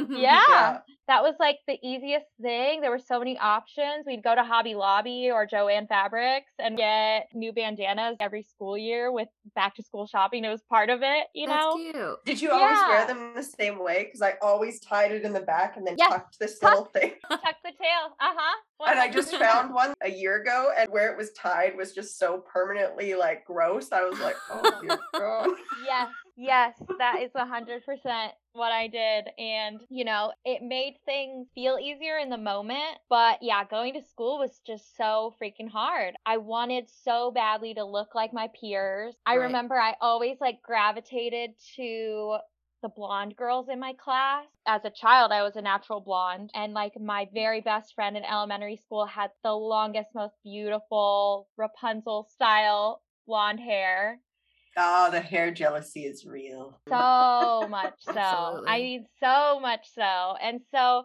yeah, 0.08 0.78
that 1.08 1.22
was 1.24 1.34
like 1.40 1.58
the 1.66 1.76
easiest 1.82 2.26
thing. 2.40 2.80
There 2.80 2.90
were 2.92 3.00
so 3.00 3.18
many 3.18 3.36
options. 3.38 4.04
We'd 4.06 4.22
go 4.22 4.36
to 4.36 4.44
Hobby 4.44 4.76
Lobby 4.76 5.30
or 5.32 5.46
Jo-Ann 5.46 5.88
Fabrics 5.88 6.52
and 6.60 6.76
get 6.76 7.26
new 7.34 7.52
bandanas 7.52 8.16
every 8.20 8.44
school 8.44 8.78
year 8.78 9.10
with 9.10 9.26
back 9.56 9.74
to 9.74 9.82
school 9.82 10.06
shopping. 10.06 10.44
It 10.44 10.48
was 10.48 10.62
part 10.70 10.90
of 10.90 11.00
it, 11.02 11.26
you 11.34 11.48
That's 11.48 11.60
know? 11.60 11.76
cute. 11.76 12.16
Did 12.24 12.40
you 12.40 12.52
always 12.52 12.78
wear 12.86 13.04
them 13.08 13.32
the 13.34 13.42
same 13.42 13.82
way? 13.82 14.04
Because 14.04 14.22
I 14.22 14.34
always 14.40 14.78
tied 14.78 15.10
it 15.10 15.24
in 15.24 15.32
the 15.32 15.40
back 15.40 15.76
and 15.76 15.84
then 15.84 15.96
Yes, 15.98 16.12
tucked 16.12 16.38
this 16.38 16.60
tuck. 16.60 16.70
little 16.70 16.84
thing. 16.86 17.14
Tuck 17.28 17.40
the 17.64 17.70
tail. 17.72 18.14
Uh 18.20 18.32
huh. 18.36 18.56
And 18.86 18.98
I 19.00 19.10
just 19.10 19.34
found 19.36 19.74
one 19.74 19.92
a 20.02 20.08
year 20.10 20.40
ago, 20.40 20.70
and 20.78 20.88
where 20.90 21.10
it 21.12 21.18
was 21.18 21.32
tied 21.32 21.76
was 21.76 21.92
just 21.92 22.18
so 22.18 22.38
permanently 22.50 23.14
like 23.14 23.44
gross. 23.44 23.90
I 23.92 24.02
was 24.04 24.18
like, 24.20 24.36
oh 24.50 24.78
dear 24.80 24.98
God. 25.18 25.48
yes, 25.84 26.08
yes, 26.40 26.74
that 26.98 27.22
is 27.22 27.30
a 27.34 27.46
hundred 27.46 27.84
percent 27.84 28.32
what 28.52 28.72
I 28.72 28.88
did. 28.88 29.28
And, 29.38 29.80
you 29.90 30.04
know, 30.04 30.32
it 30.44 30.62
made 30.62 30.96
things 31.04 31.48
feel 31.54 31.78
easier 31.80 32.18
in 32.18 32.30
the 32.30 32.38
moment. 32.38 32.98
But 33.08 33.38
yeah, 33.42 33.64
going 33.64 33.94
to 33.94 34.02
school 34.02 34.38
was 34.38 34.60
just 34.66 34.96
so 34.96 35.34
freaking 35.40 35.70
hard. 35.70 36.14
I 36.26 36.38
wanted 36.38 36.88
so 36.90 37.30
badly 37.30 37.74
to 37.74 37.84
look 37.84 38.14
like 38.14 38.32
my 38.32 38.48
peers. 38.60 39.14
I 39.26 39.36
Right. 39.36 39.42
remember 39.46 39.76
I 39.78 39.94
always 40.00 40.38
like 40.40 40.62
gravitated 40.62 41.52
to 41.76 42.38
the 42.82 42.88
blonde 42.88 43.36
girls 43.36 43.68
in 43.68 43.78
my 43.78 43.92
class. 43.94 44.46
As 44.66 44.84
a 44.84 44.90
child, 44.90 45.32
I 45.32 45.42
was 45.42 45.56
a 45.56 45.62
natural 45.62 46.00
blonde. 46.00 46.50
And 46.54 46.72
like 46.74 46.98
my 47.00 47.28
very 47.32 47.60
best 47.60 47.94
friend 47.94 48.16
in 48.16 48.24
elementary 48.24 48.76
school 48.76 49.06
had 49.06 49.30
the 49.42 49.52
longest, 49.52 50.08
most 50.14 50.34
beautiful 50.42 51.48
Rapunzel 51.56 52.24
style 52.24 53.02
blonde 53.26 53.60
hair. 53.60 54.20
Oh, 54.82 55.10
the 55.10 55.20
hair 55.20 55.50
jealousy 55.52 56.04
is 56.04 56.24
real. 56.26 56.80
So 56.88 57.68
much 57.70 57.94
so. 58.12 58.16
Absolutely. 58.16 58.68
I 58.68 58.78
mean, 58.78 59.06
so 59.20 59.60
much 59.60 59.88
so. 59.94 60.36
And 60.40 60.60
so 60.70 61.04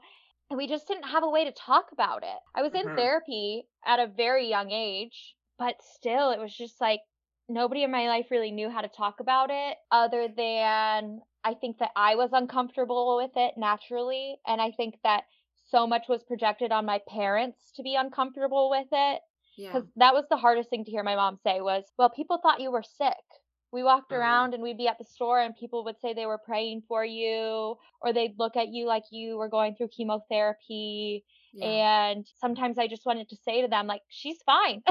we 0.49 0.67
just 0.67 0.87
didn't 0.87 1.03
have 1.09 1.23
a 1.23 1.29
way 1.29 1.45
to 1.45 1.51
talk 1.51 1.91
about 1.91 2.23
it. 2.23 2.39
I 2.55 2.61
was 2.61 2.73
in 2.73 2.85
Mhm. 2.85 2.95
therapy 2.95 3.67
at 3.85 3.99
a 3.99 4.07
very 4.07 4.47
young 4.49 4.71
age, 4.71 5.35
but 5.57 5.81
still, 5.81 6.31
it 6.31 6.39
was 6.39 6.55
just 6.55 6.79
like 6.81 7.01
nobody 7.47 7.83
in 7.83 7.91
my 7.91 8.07
life 8.07 8.31
really 8.31 8.51
knew 8.51 8.69
how 8.69 8.81
to 8.81 8.87
talk 8.87 9.19
about 9.19 9.49
it 9.51 9.77
other 9.91 10.27
than 10.27 11.21
I 11.43 11.53
think 11.53 11.77
that 11.77 11.91
I 11.95 12.15
was 12.15 12.31
uncomfortable 12.33 13.17
with 13.17 13.31
it 13.35 13.53
naturally. 13.57 14.39
And 14.47 14.59
I 14.61 14.71
think 14.71 14.95
that 15.03 15.25
so 15.65 15.85
much 15.87 16.07
was 16.09 16.23
projected 16.23 16.71
on 16.71 16.85
my 16.85 16.99
parents 17.07 17.71
to 17.73 17.83
be 17.83 17.95
uncomfortable 17.95 18.69
with 18.69 18.87
it 18.91 19.21
Yeah. 19.57 19.71
because 19.73 19.87
that 19.95 20.13
was 20.13 20.25
the 20.29 20.37
hardest 20.37 20.69
thing 20.69 20.85
to 20.85 20.91
hear 20.91 21.03
my 21.03 21.15
mom 21.15 21.37
say 21.43 21.59
was 21.61 21.91
well 21.97 22.09
people 22.09 22.37
thought 22.37 22.59
you 22.59 22.71
were 22.71 22.83
sick 22.83 23.15
we 23.75 23.83
walked 23.83 24.11
Mhm. 24.11 24.17
around 24.19 24.53
and 24.53 24.63
we'd 24.63 24.77
be 24.77 24.87
at 24.87 24.97
the 24.97 25.03
store 25.15 25.39
and 25.41 25.55
people 25.55 25.83
would 25.83 25.99
say 26.01 26.13
they 26.13 26.25
were 26.25 26.37
praying 26.37 26.81
for 26.87 27.03
you 27.03 27.77
or 28.01 28.13
they'd 28.13 28.39
look 28.39 28.55
at 28.55 28.69
you 28.69 28.85
like 28.87 29.03
you 29.11 29.37
were 29.37 29.49
going 29.49 29.75
through 29.75 29.89
chemotherapy 29.89 31.23
Yeah. 31.53 31.65
and 32.07 32.27
sometimes 32.39 32.77
i 32.77 32.87
just 32.87 33.05
wanted 33.05 33.27
to 33.29 33.35
say 33.35 33.61
to 33.61 33.67
them 33.67 33.85
like 33.87 34.01
she's 34.09 34.41
fine 34.43 34.81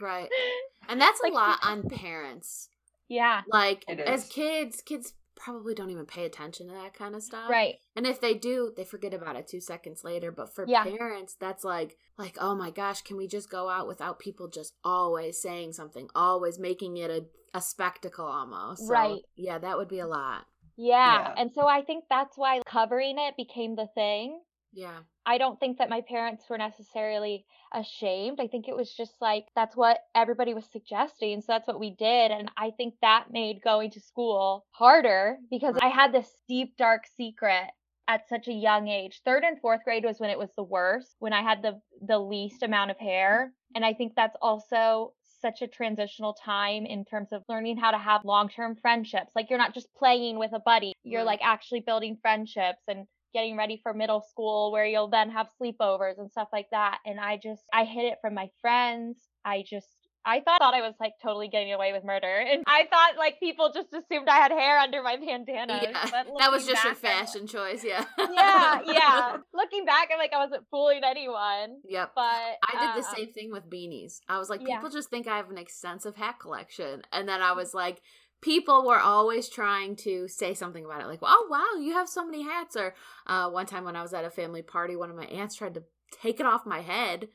Right. 0.00 0.30
And 0.88 1.00
that's 1.00 1.20
Like, 1.22 1.32
a 1.32 1.34
lot 1.34 1.58
on 1.62 1.82
parents. 1.88 2.68
yeah 3.08 3.42
Like 3.48 3.84
as 3.88 4.28
kids, 4.28 4.80
kids 4.82 5.14
probably 5.36 5.74
don't 5.74 5.90
even 5.90 6.06
pay 6.06 6.24
attention 6.24 6.68
to 6.68 6.74
that 6.74 6.94
kind 6.94 7.14
of 7.14 7.22
stuff. 7.22 7.48
right 7.50 7.76
And 7.94 8.06
if 8.06 8.20
they 8.20 8.34
do, 8.34 8.72
they 8.76 8.84
forget 8.84 9.14
about 9.14 9.36
it 9.36 9.46
two 9.46 9.60
seconds 9.60 10.02
later. 10.04 10.32
But 10.32 10.54
for 10.54 10.66
Yeah. 10.66 10.84
parents, 10.84 11.34
that's 11.38 11.64
like, 11.64 11.96
like, 12.18 12.36
oh 12.40 12.54
my 12.54 12.70
gosh, 12.70 13.02
can 13.02 13.16
we 13.16 13.26
just 13.28 13.50
go 13.50 13.68
out 13.68 13.86
without 13.86 14.18
people 14.18 14.48
just 14.48 14.74
always 14.82 15.40
saying 15.40 15.72
something, 15.74 16.08
always 16.14 16.58
making 16.58 16.96
it 16.96 17.10
a, 17.10 17.24
a 17.56 17.60
spectacle 17.60 18.26
almost? 18.26 18.86
So, 18.86 18.92
Right. 18.92 19.20
Yeah, 19.36 19.58
that 19.58 19.76
would 19.78 19.88
be 19.88 20.00
a 20.00 20.06
lot. 20.06 20.46
yeah 20.76 21.20
Yeah. 21.22 21.34
and 21.38 21.50
so 21.54 21.66
i 21.66 21.80
think 21.82 22.04
that's 22.10 22.36
why 22.36 22.60
covering 22.66 23.16
it 23.18 23.34
became 23.36 23.76
the 23.76 23.88
thing 23.94 24.40
Yeah. 24.72 24.98
I 25.24 25.38
don't 25.38 25.58
think 25.58 25.78
that 25.78 25.90
my 25.90 26.02
parents 26.02 26.44
were 26.48 26.58
necessarily 26.58 27.46
ashamed. 27.72 28.40
I 28.40 28.46
think 28.46 28.68
it 28.68 28.76
was 28.76 28.92
just 28.92 29.14
like 29.20 29.46
that's 29.54 29.76
what 29.76 29.98
everybody 30.14 30.54
was 30.54 30.66
suggesting. 30.66 31.40
So 31.40 31.46
that's 31.48 31.66
what 31.66 31.80
we 31.80 31.90
did. 31.90 32.30
And 32.30 32.50
I 32.56 32.70
think 32.70 32.94
that 33.00 33.26
made 33.30 33.62
going 33.62 33.90
to 33.92 34.00
school 34.00 34.66
harder 34.70 35.38
because 35.50 35.76
I 35.80 35.88
had 35.88 36.12
this 36.12 36.30
deep, 36.48 36.76
dark 36.76 37.04
secret 37.16 37.70
at 38.08 38.28
such 38.28 38.48
a 38.48 38.52
young 38.52 38.88
age. 38.88 39.20
Third 39.24 39.42
and 39.42 39.60
fourth 39.60 39.82
grade 39.84 40.04
was 40.04 40.20
when 40.20 40.30
it 40.30 40.38
was 40.38 40.50
the 40.56 40.62
worst, 40.62 41.16
when 41.18 41.32
I 41.32 41.42
had 41.42 41.62
the 41.62 41.80
the 42.06 42.18
least 42.18 42.62
amount 42.62 42.90
of 42.90 42.98
hair. 42.98 43.52
And 43.74 43.84
I 43.84 43.94
think 43.94 44.14
that's 44.14 44.36
also 44.40 45.12
such 45.40 45.60
a 45.62 45.66
transitional 45.66 46.34
time 46.34 46.86
in 46.86 47.04
terms 47.04 47.32
of 47.32 47.42
learning 47.48 47.76
how 47.76 47.90
to 47.90 47.98
have 47.98 48.24
long-term 48.24 48.76
friendships. 48.76 49.32
Like 49.34 49.50
you're 49.50 49.58
not 49.58 49.74
just 49.74 49.94
playing 49.94 50.38
with 50.38 50.52
a 50.52 50.60
buddy, 50.60 50.92
you're 51.02 51.24
like 51.24 51.40
actually 51.42 51.80
building 51.80 52.16
friendships 52.22 52.82
and 52.88 53.06
getting 53.36 53.54
ready 53.54 53.78
for 53.82 53.92
middle 53.92 54.22
school 54.30 54.72
where 54.72 54.86
you'll 54.86 55.10
then 55.10 55.28
have 55.28 55.46
sleepovers 55.60 56.16
and 56.16 56.30
stuff 56.30 56.48
like 56.54 56.68
that. 56.70 57.00
And 57.04 57.20
I 57.20 57.36
just 57.36 57.62
I 57.70 57.84
hid 57.84 58.06
it 58.06 58.16
from 58.22 58.32
my 58.32 58.48
friends. 58.62 59.18
I 59.44 59.62
just 59.68 59.86
I 60.24 60.40
thought, 60.40 60.58
thought 60.58 60.74
I 60.74 60.80
was 60.80 60.94
like 60.98 61.12
totally 61.22 61.48
getting 61.48 61.72
away 61.72 61.92
with 61.92 62.02
murder. 62.02 62.26
And 62.56 62.64
I 62.66 62.86
thought 62.90 63.18
like 63.18 63.38
people 63.38 63.70
just 63.74 63.88
assumed 63.92 64.26
I 64.28 64.36
had 64.36 64.52
hair 64.52 64.78
under 64.78 65.02
my 65.02 65.16
bandanas. 65.16 65.82
Yeah, 65.82 66.10
that 66.38 66.50
was 66.50 66.66
just 66.66 66.82
your 66.82 66.94
back, 66.94 67.02
like- 67.02 67.26
fashion 67.26 67.46
choice. 67.46 67.84
Yeah. 67.84 68.04
yeah, 68.18 68.80
yeah. 68.86 69.36
Looking 69.52 69.84
back, 69.84 70.08
I'm 70.10 70.18
like 70.18 70.32
I 70.32 70.42
wasn't 70.42 70.64
fooling 70.70 71.02
anyone. 71.04 71.80
Yep. 71.84 72.12
But 72.14 72.22
I 72.22 72.72
did 72.72 73.02
the 73.02 73.06
um, 73.06 73.14
same 73.14 73.32
thing 73.34 73.52
with 73.52 73.68
beanies. 73.68 74.20
I 74.28 74.38
was 74.38 74.48
like, 74.48 74.62
yeah. 74.66 74.76
people 74.76 74.88
just 74.88 75.10
think 75.10 75.28
I 75.28 75.36
have 75.36 75.50
an 75.50 75.58
extensive 75.58 76.16
hat 76.16 76.36
collection. 76.40 77.02
And 77.12 77.28
then 77.28 77.42
I 77.42 77.52
was 77.52 77.74
like, 77.74 78.00
people 78.42 78.84
were 78.86 78.98
always 78.98 79.48
trying 79.48 79.96
to 79.96 80.28
say 80.28 80.54
something 80.54 80.84
about 80.84 81.00
it. 81.00 81.06
Like, 81.06 81.20
oh, 81.22 81.46
wow, 81.50 81.80
you 81.80 81.92
have 81.94 82.08
so 82.08 82.24
many 82.24 82.42
hats. 82.42 82.76
Or 82.76 82.94
uh, 83.26 83.48
one 83.50 83.66
time 83.66 83.84
when 83.84 83.96
I 83.96 84.02
was 84.02 84.14
at 84.14 84.24
a 84.24 84.30
family 84.30 84.62
party, 84.62 84.96
one 84.96 85.10
of 85.10 85.16
my 85.16 85.24
aunts 85.26 85.54
tried 85.56 85.74
to 85.74 85.82
take 86.22 86.40
it 86.40 86.46
off 86.46 86.66
my 86.66 86.80
head. 86.80 87.28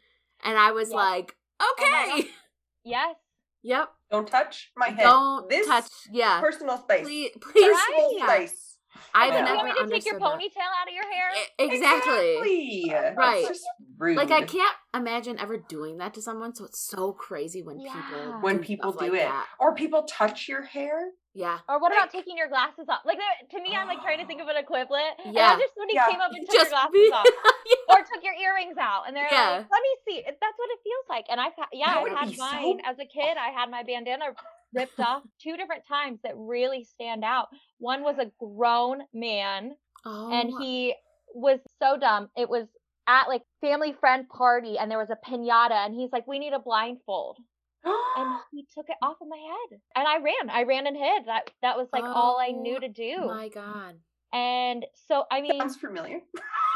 And 0.43 0.57
I 0.57 0.71
was 0.71 0.89
Yep. 0.89 0.95
like, 0.95 1.35
okay. 1.73 2.27
Yes. 2.83 3.15
yep. 3.61 3.89
Don't 4.09 4.27
touch 4.27 4.71
my 4.75 4.87
head. 4.89 5.03
Don't 5.03 5.47
this 5.47 5.67
touch. 5.67 5.85
Yeah. 6.11 6.41
personal 6.41 6.79
space. 6.79 7.03
Please, 7.05 7.29
please. 7.39 7.63
Personal 7.75 8.13
yeah. 8.17 8.25
space. 8.27 8.70
I've 9.13 9.33
Yeah. 9.33 9.39
You 9.39 9.45
never 9.45 9.55
want 9.57 9.65
me 9.67 9.71
to 9.73 9.89
take 9.89 10.05
your 10.05 10.15
understood 10.15 10.21
that. 10.21 10.61
ponytail 10.61 10.81
out 10.81 10.87
of 10.87 10.93
your 10.93 11.11
hair? 11.11 11.29
Exactly. 11.59 12.35
Exactly. 12.37 12.89
That's 12.89 13.17
Right. 13.17 13.47
just 13.47 13.65
rude. 13.97 14.17
Like 14.17 14.31
I 14.31 14.43
can't 14.43 14.75
imagine 14.93 15.39
ever 15.39 15.57
doing 15.57 15.97
that 15.97 16.13
to 16.15 16.21
someone, 16.21 16.53
so 16.55 16.65
it's 16.65 16.79
so 16.79 17.13
crazy 17.13 17.61
when 17.61 17.79
Yeah. 17.79 17.93
people 17.93 18.31
when 18.41 18.57
do 18.57 18.63
people 18.63 18.91
stuff 18.91 19.05
do 19.05 19.11
like 19.11 19.21
it, 19.21 19.25
that. 19.25 19.47
or 19.59 19.75
people 19.75 20.03
touch 20.03 20.47
your 20.47 20.63
hair. 20.63 21.11
Yeah, 21.33 21.59
Or 21.69 21.79
what 21.79 21.93
about 21.93 22.11
taking 22.11 22.35
your 22.35 22.49
glasses 22.49 22.89
off? 22.89 23.05
Like 23.05 23.17
to 23.51 23.61
me, 23.61 23.73
I'm 23.73 23.87
like 23.87 24.01
trying 24.01 24.19
to 24.19 24.25
think 24.25 24.41
of 24.41 24.49
an 24.49 24.57
equivalent. 24.57 25.15
And 25.23 25.33
Yeah. 25.33 25.53
imagine 25.53 25.67
somebody 25.73 25.93
Yeah. 25.93 26.09
came 26.11 26.19
up 26.19 26.31
and 26.33 26.41
took 26.45 26.51
just 26.55 26.71
your 26.71 26.79
glasses 26.81 26.91
be- 26.91 27.11
off, 27.13 27.25
or 27.87 27.97
took 28.03 28.21
your 28.23 28.33
earrings 28.33 28.77
out, 28.77 29.07
and 29.07 29.15
they're 29.15 29.29
Yeah. 29.31 29.49
like, 29.51 29.71
"Let 29.71 29.81
me 29.81 29.95
see." 30.05 30.21
That's 30.23 30.57
what 30.57 30.69
it 30.71 30.79
feels 30.83 31.05
like. 31.07 31.25
And 31.29 31.39
I've 31.39 31.55
had, 31.55 31.67
yeah, 31.71 31.99
I've 31.99 32.11
had 32.17 32.27
be 32.27 32.35
so- 32.35 32.43
mine 32.43 32.81
as 32.83 32.99
a 32.99 33.05
kid. 33.05 33.37
I 33.37 33.51
had 33.51 33.71
my 33.71 33.81
bandana 33.83 34.35
ripped 34.73 34.99
off 34.99 35.23
two 35.41 35.57
different 35.57 35.83
times 35.87 36.19
that 36.23 36.33
really 36.35 36.83
stand 36.83 37.23
out. 37.23 37.47
One 37.79 38.03
was 38.03 38.17
a 38.19 38.31
grown 38.39 38.99
man, 39.13 39.71
oh, 40.05 40.31
and 40.31 40.51
he 40.59 40.95
was 41.33 41.59
so 41.79 41.97
dumb. 41.97 42.29
It 42.37 42.49
was 42.49 42.67
at 43.07 43.27
like 43.27 43.41
family 43.61 43.93
friend 43.99 44.27
party, 44.29 44.77
and 44.77 44.89
there 44.89 44.97
was 44.99 45.09
a 45.09 45.17
pinata, 45.29 45.85
and 45.85 45.93
he's 45.93 46.11
like, 46.11 46.27
"We 46.27 46.39
need 46.39 46.53
a 46.53 46.59
blindfold." 46.59 47.37
and 47.83 48.39
he 48.51 48.65
took 48.75 48.85
it 48.89 48.97
off 49.01 49.17
of 49.21 49.27
my 49.27 49.37
head 49.37 49.79
and 49.95 50.07
i 50.07 50.17
ran 50.17 50.51
i 50.51 50.61
ran 50.63 50.85
and 50.85 50.95
hid 50.95 51.25
that 51.25 51.49
that 51.63 51.75
was 51.77 51.87
like 51.91 52.03
all 52.03 52.37
i 52.39 52.51
knew 52.51 52.75
Oh 52.75 52.79
to 52.79 52.87
do 52.89 53.25
my 53.25 53.49
god. 53.49 53.95
and 54.31 54.85
so 55.07 55.23
i 55.31 55.41
mean 55.41 55.57
Sounds 55.59 55.77
familiar. 55.77 56.19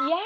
yeah 0.07 0.19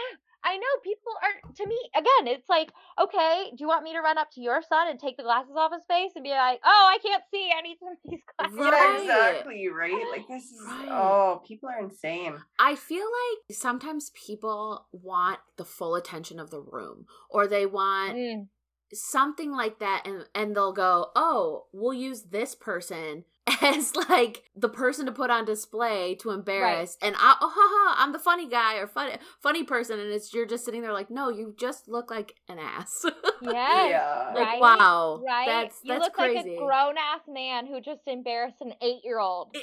i 0.43 0.55
know 0.57 0.73
people 0.83 1.13
are 1.23 1.53
to 1.55 1.67
me 1.67 1.77
again 1.95 2.27
it's 2.33 2.49
like 2.49 2.71
okay 2.99 3.49
do 3.51 3.57
you 3.59 3.67
want 3.67 3.83
me 3.83 3.93
to 3.93 3.99
run 3.99 4.17
up 4.17 4.29
to 4.31 4.41
your 4.41 4.61
son 4.67 4.87
and 4.87 4.99
take 4.99 5.17
the 5.17 5.23
glasses 5.23 5.55
off 5.57 5.71
his 5.73 5.83
face 5.87 6.11
and 6.15 6.23
be 6.23 6.31
like 6.31 6.59
oh 6.63 6.89
i 6.91 6.97
can't 7.05 7.23
see 7.31 7.49
i 7.57 7.61
need 7.61 7.77
some 7.79 7.89
of 7.89 7.97
these 8.09 8.19
glasses 8.37 8.57
Right. 8.57 9.03
Yeah, 9.05 9.29
exactly. 9.31 9.67
Right. 9.67 10.03
Like 10.11 10.27
this 10.27 10.45
is. 10.45 10.61
Right. 10.65 10.87
Oh, 10.91 11.41
people 11.45 11.67
are 11.69 11.79
insane. 11.81 12.35
I 12.57 12.75
feel 12.75 13.03
like 13.05 13.57
sometimes 13.57 14.11
people 14.11 14.87
want 14.93 15.39
the 15.57 15.65
full 15.65 15.95
attention 15.95 16.39
of 16.39 16.49
the 16.49 16.61
room, 16.61 17.05
or 17.29 17.47
they 17.47 17.65
want 17.65 18.15
Mm, 18.15 18.47
something 18.93 19.51
like 19.51 19.79
that, 19.79 20.03
and 20.05 20.25
and 20.33 20.55
they'll 20.55 20.73
go, 20.73 21.07
"Oh, 21.15 21.65
we'll 21.73 21.93
use 21.93 22.23
this 22.23 22.55
person." 22.55 23.25
As 23.61 23.95
like 24.09 24.43
the 24.55 24.69
person 24.69 25.05
to 25.07 25.11
put 25.11 25.29
on 25.29 25.43
display 25.45 26.15
to 26.15 26.29
embarrass, 26.31 26.97
and 27.01 27.15
I, 27.17 27.35
oh, 27.41 27.51
ha, 27.53 27.53
ha, 27.55 27.95
I'm 28.03 28.11
the 28.11 28.19
funny 28.19 28.47
guy 28.47 28.77
or 28.77 28.87
funny 28.87 29.17
funny 29.41 29.63
person, 29.63 29.99
and 29.99 30.11
it's 30.11 30.33
you're 30.33 30.45
just 30.45 30.65
sitting 30.65 30.81
there 30.81 30.93
like, 30.93 31.09
no, 31.09 31.29
you 31.29 31.55
just 31.59 31.87
look 31.87 32.11
like 32.11 32.35
an 32.47 32.59
ass. 32.59 33.05
yes 33.41 33.89
Yeah. 33.89 34.31
like 34.35 34.47
Right? 34.47 34.59
wow, 34.61 35.21
right 35.25 35.45
that's 35.47 35.79
you 35.83 35.93
that's 35.93 36.03
look 36.05 36.13
crazy, 36.13 36.35
like 36.37 36.45
a 36.45 36.57
grown-ass 36.57 37.21
man 37.27 37.65
who 37.65 37.81
just 37.81 38.01
embarrassed 38.07 38.61
an 38.61 38.73
eight-year-old 38.81 39.55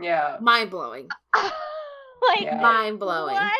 Yeah. 0.00 0.36
mind 0.40 0.70
blowing, 0.70 1.08
like 1.34 2.42
Yeah. 2.42 2.56
mind 2.60 2.98
blowing, 2.98 3.34
what 3.36 3.52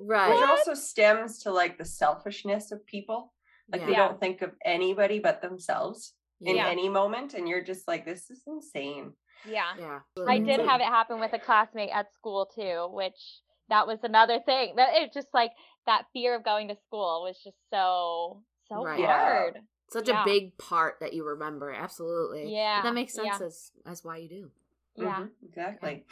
right? 0.00 0.30
Which 0.30 0.42
also 0.48 0.74
stems 0.74 1.38
to 1.44 1.52
like 1.52 1.78
the 1.78 1.84
selfishness 1.84 2.72
of 2.72 2.84
people. 2.86 3.32
Like 3.70 3.86
they 3.86 3.94
don't 3.94 4.18
think 4.18 4.40
of 4.40 4.52
anybody 4.64 5.18
but 5.18 5.42
themselves 5.42 6.14
in 6.40 6.56
Yeah. 6.56 6.68
any 6.68 6.88
moment, 6.88 7.34
and 7.34 7.48
you're 7.48 7.62
just 7.62 7.88
like, 7.88 8.04
this 8.04 8.30
is 8.30 8.42
insane. 8.46 9.12
yeah 9.44 9.72
yeah, 9.78 10.00
I 10.26 10.38
did 10.40 10.58
Mhm. 10.60 10.66
have 10.66 10.80
it 10.80 10.86
happen 10.86 11.20
with 11.20 11.32
a 11.32 11.38
classmate 11.38 11.90
at 11.90 12.12
school 12.12 12.46
too, 12.46 12.88
which 12.90 13.40
that 13.68 13.86
was 13.86 14.00
another 14.02 14.40
thing. 14.40 14.74
That 14.76 14.94
it 14.94 15.12
just 15.12 15.28
like 15.32 15.52
that 15.86 16.06
fear 16.12 16.34
of 16.34 16.42
going 16.44 16.68
to 16.68 16.76
school 16.86 17.22
was 17.22 17.40
just 17.42 17.56
so 17.70 18.42
so 18.68 18.82
Right. 18.82 18.98
Yeah. 19.00 19.06
hard. 19.06 19.60
such 19.90 20.08
Yeah. 20.08 20.20
a 20.20 20.24
big 20.24 20.58
part 20.58 21.00
that 21.00 21.14
you 21.14 21.24
remember. 21.24 21.72
Absolutely, 21.72 22.52
Yeah. 22.52 22.82
that 22.82 22.92
makes 22.94 23.16
yeah, 23.16 23.32
sense 23.38 23.40
as 23.40 23.72
as 23.86 24.04
why 24.04 24.16
you 24.18 24.28
do. 24.28 24.50
Yeah. 24.96 25.20
Mhm, 25.20 25.30
exactly. 25.44 26.04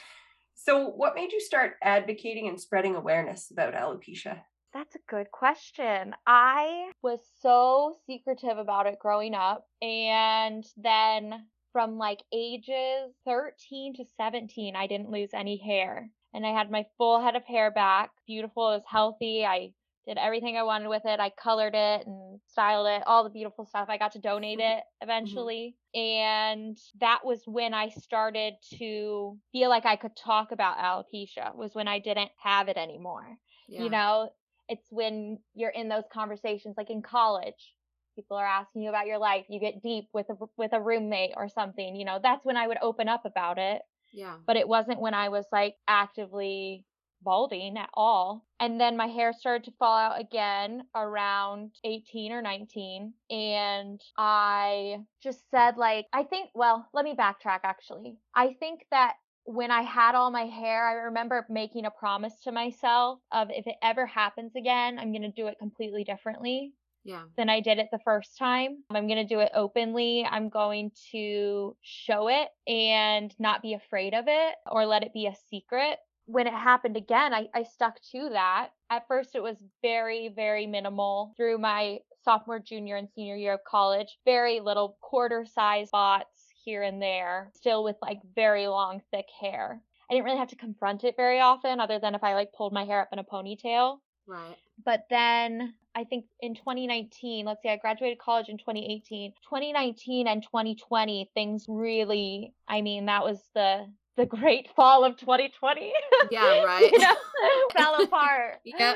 So, 0.54 0.88
what 0.88 1.14
made 1.14 1.32
you 1.32 1.40
start 1.40 1.76
advocating 1.82 2.48
and 2.48 2.58
spreading 2.60 2.94
awareness 2.94 3.50
about 3.50 3.74
alopecia? 3.74 4.44
That's 4.76 4.94
a 4.94 5.08
good 5.08 5.30
question. 5.30 6.14
I 6.26 6.90
was 7.02 7.20
so 7.40 7.94
secretive 8.04 8.58
about 8.58 8.86
it 8.86 8.98
growing 8.98 9.32
up. 9.32 9.66
And 9.80 10.66
then 10.76 11.46
from 11.72 11.96
like 11.96 12.22
ages 12.30 13.14
13 13.24 13.94
to 13.94 14.04
17, 14.18 14.76
I 14.76 14.86
didn't 14.86 15.10
lose 15.10 15.30
any 15.32 15.56
hair. 15.56 16.10
And 16.34 16.44
I 16.44 16.50
had 16.50 16.70
my 16.70 16.84
full 16.98 17.22
head 17.22 17.36
of 17.36 17.44
hair 17.46 17.70
back. 17.70 18.10
Beautiful. 18.26 18.70
It 18.72 18.76
was 18.76 18.82
healthy. 18.86 19.46
I 19.46 19.72
did 20.06 20.18
everything 20.18 20.58
I 20.58 20.62
wanted 20.62 20.88
with 20.90 21.06
it. 21.06 21.20
I 21.20 21.30
colored 21.30 21.74
it 21.74 22.06
and 22.06 22.38
styled 22.46 22.86
it, 22.86 23.02
all 23.06 23.24
the 23.24 23.30
beautiful 23.30 23.64
stuff. 23.64 23.88
I 23.88 23.96
got 23.96 24.12
to 24.12 24.18
donate 24.18 24.58
it 24.60 24.62
mm-hmm. 24.62 25.04
eventually. 25.04 25.74
And 25.94 26.76
that 27.00 27.20
was 27.24 27.40
when 27.46 27.72
I 27.72 27.88
started 27.88 28.56
to 28.78 29.38
feel 29.52 29.70
like 29.70 29.86
I 29.86 29.96
could 29.96 30.16
talk 30.22 30.52
about 30.52 30.76
alopecia, 30.76 31.56
was 31.56 31.74
when 31.74 31.88
I 31.88 31.98
didn't 31.98 32.32
have 32.42 32.68
it 32.68 32.76
anymore 32.76 33.38
Yeah. 33.68 33.82
you 33.82 33.88
know 33.88 34.28
it's 34.68 34.86
when 34.90 35.38
you're 35.54 35.70
in 35.70 35.88
those 35.88 36.04
conversations 36.12 36.74
like 36.76 36.90
in 36.90 37.02
college 37.02 37.74
people 38.14 38.36
are 38.36 38.46
asking 38.46 38.82
you 38.82 38.88
about 38.88 39.06
your 39.06 39.18
life 39.18 39.44
you 39.48 39.60
get 39.60 39.82
deep 39.82 40.08
with 40.12 40.28
a 40.30 40.34
with 40.56 40.72
a 40.72 40.80
roommate 40.80 41.32
or 41.36 41.48
something 41.48 41.94
you 41.94 42.04
know 42.04 42.18
that's 42.22 42.44
when 42.44 42.56
i 42.56 42.66
would 42.66 42.78
open 42.82 43.08
up 43.08 43.24
about 43.24 43.58
it. 43.58 43.82
Yeah, 44.12 44.36
but 44.46 44.56
it 44.56 44.66
wasn't 44.66 45.00
when 45.00 45.14
i 45.14 45.28
was 45.28 45.44
like 45.52 45.74
actively 45.86 46.84
balding 47.22 47.76
at 47.76 47.88
all. 47.94 48.44
And 48.60 48.80
then 48.80 48.96
my 48.96 49.06
hair 49.06 49.32
started 49.32 49.64
to 49.64 49.76
fall 49.78 49.96
out 49.96 50.20
again 50.20 50.84
around 50.94 51.72
18 51.84 52.32
or 52.32 52.40
19 52.40 53.12
and 53.30 54.00
i 54.16 54.98
just 55.22 55.50
said 55.50 55.76
like 55.76 56.06
i 56.12 56.22
think 56.22 56.50
well 56.54 56.88
let 56.94 57.04
me 57.04 57.14
backtrack 57.14 57.60
actually. 57.64 58.18
I 58.34 58.54
think 58.60 58.86
that 58.90 59.14
when 59.46 59.70
I 59.70 59.82
had 59.82 60.14
all 60.14 60.30
my 60.30 60.46
hair, 60.46 60.86
I 60.86 60.92
remember 60.92 61.46
making 61.48 61.86
a 61.86 61.90
promise 61.90 62.34
to 62.42 62.52
myself 62.52 63.20
of 63.32 63.48
if 63.50 63.66
it 63.66 63.76
ever 63.82 64.04
happens 64.04 64.56
again, 64.56 64.98
I'm 64.98 65.12
going 65.12 65.22
to 65.22 65.30
do 65.30 65.46
it 65.46 65.58
completely 65.58 66.04
differently 66.04 66.72
yeah, 67.04 67.22
than 67.36 67.48
I 67.48 67.60
did 67.60 67.78
it 67.78 67.88
the 67.92 68.00
first 68.00 68.36
time. 68.36 68.82
I'm 68.90 69.06
going 69.06 69.24
to 69.24 69.34
do 69.34 69.38
it 69.38 69.52
openly. 69.54 70.26
I'm 70.28 70.48
going 70.48 70.90
to 71.12 71.76
show 71.80 72.28
it 72.28 72.48
and 72.70 73.32
not 73.38 73.62
be 73.62 73.74
afraid 73.74 74.14
of 74.14 74.24
it 74.26 74.54
or 74.68 74.84
let 74.84 75.04
it 75.04 75.14
be 75.14 75.26
a 75.26 75.36
secret. 75.48 75.98
When 76.24 76.48
it 76.48 76.52
happened 76.52 76.96
again, 76.96 77.32
I, 77.32 77.46
I 77.54 77.62
stuck 77.62 78.00
to 78.10 78.30
that. 78.32 78.70
At 78.90 79.06
first, 79.06 79.36
it 79.36 79.42
was 79.42 79.56
very, 79.80 80.28
very 80.34 80.66
minimal 80.66 81.34
through 81.36 81.58
my 81.58 82.00
sophomore, 82.24 82.58
junior, 82.58 82.96
and 82.96 83.08
senior 83.14 83.36
year 83.36 83.54
of 83.54 83.60
college. 83.64 84.18
Very 84.24 84.58
little 84.58 84.98
quarter 85.00 85.46
size 85.46 85.86
spots 85.86 86.35
here 86.66 86.82
and 86.82 87.00
there, 87.00 87.50
still 87.54 87.82
with 87.82 87.96
like 88.02 88.18
very 88.34 88.66
long, 88.66 89.00
thick 89.10 89.26
hair. 89.40 89.80
I 90.10 90.14
didn't 90.14 90.26
really 90.26 90.38
have 90.38 90.48
to 90.48 90.56
confront 90.56 91.04
it 91.04 91.14
very 91.16 91.40
often, 91.40 91.80
other 91.80 91.98
than 91.98 92.14
if 92.14 92.22
I 92.22 92.34
like 92.34 92.52
pulled 92.52 92.72
my 92.74 92.84
hair 92.84 93.00
up 93.00 93.08
in 93.12 93.18
a 93.18 93.24
ponytail. 93.24 93.98
right. 94.26 94.56
But 94.84 95.06
then 95.08 95.72
I 95.94 96.04
think 96.04 96.26
in 96.40 96.54
2019, 96.54 97.46
let's 97.46 97.62
see, 97.62 97.70
I 97.70 97.76
graduated 97.78 98.18
college 98.18 98.48
in 98.50 98.58
2018. 98.58 99.32
2019 99.42 100.28
and 100.28 100.42
2020, 100.42 101.30
things 101.32 101.64
really, 101.68 102.52
I 102.68 102.82
mean, 102.82 103.06
that 103.06 103.24
was 103.24 103.40
the 103.54 103.86
the 104.16 104.26
great 104.26 104.68
fall 104.76 105.04
of 105.04 105.16
2020. 105.16 105.92
Yeah, 106.30 106.62
right. 106.64 106.90
you 106.90 106.98
know, 106.98 107.14
fell 107.76 108.02
apart. 108.02 108.60
Yeah. 108.64 108.94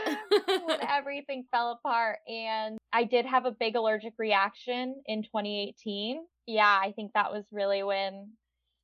everything 0.88 1.44
fell 1.50 1.72
apart. 1.72 2.18
And 2.28 2.78
I 2.92 3.04
did 3.04 3.26
have 3.26 3.46
a 3.46 3.50
big 3.52 3.76
allergic 3.76 4.14
reaction 4.18 4.96
in 5.06 5.22
2018. 5.22 6.22
Yeah, 6.50 6.80
I 6.82 6.92
think 6.92 7.12
that 7.14 7.30
was 7.30 7.44
really 7.52 7.82
when 7.82 8.30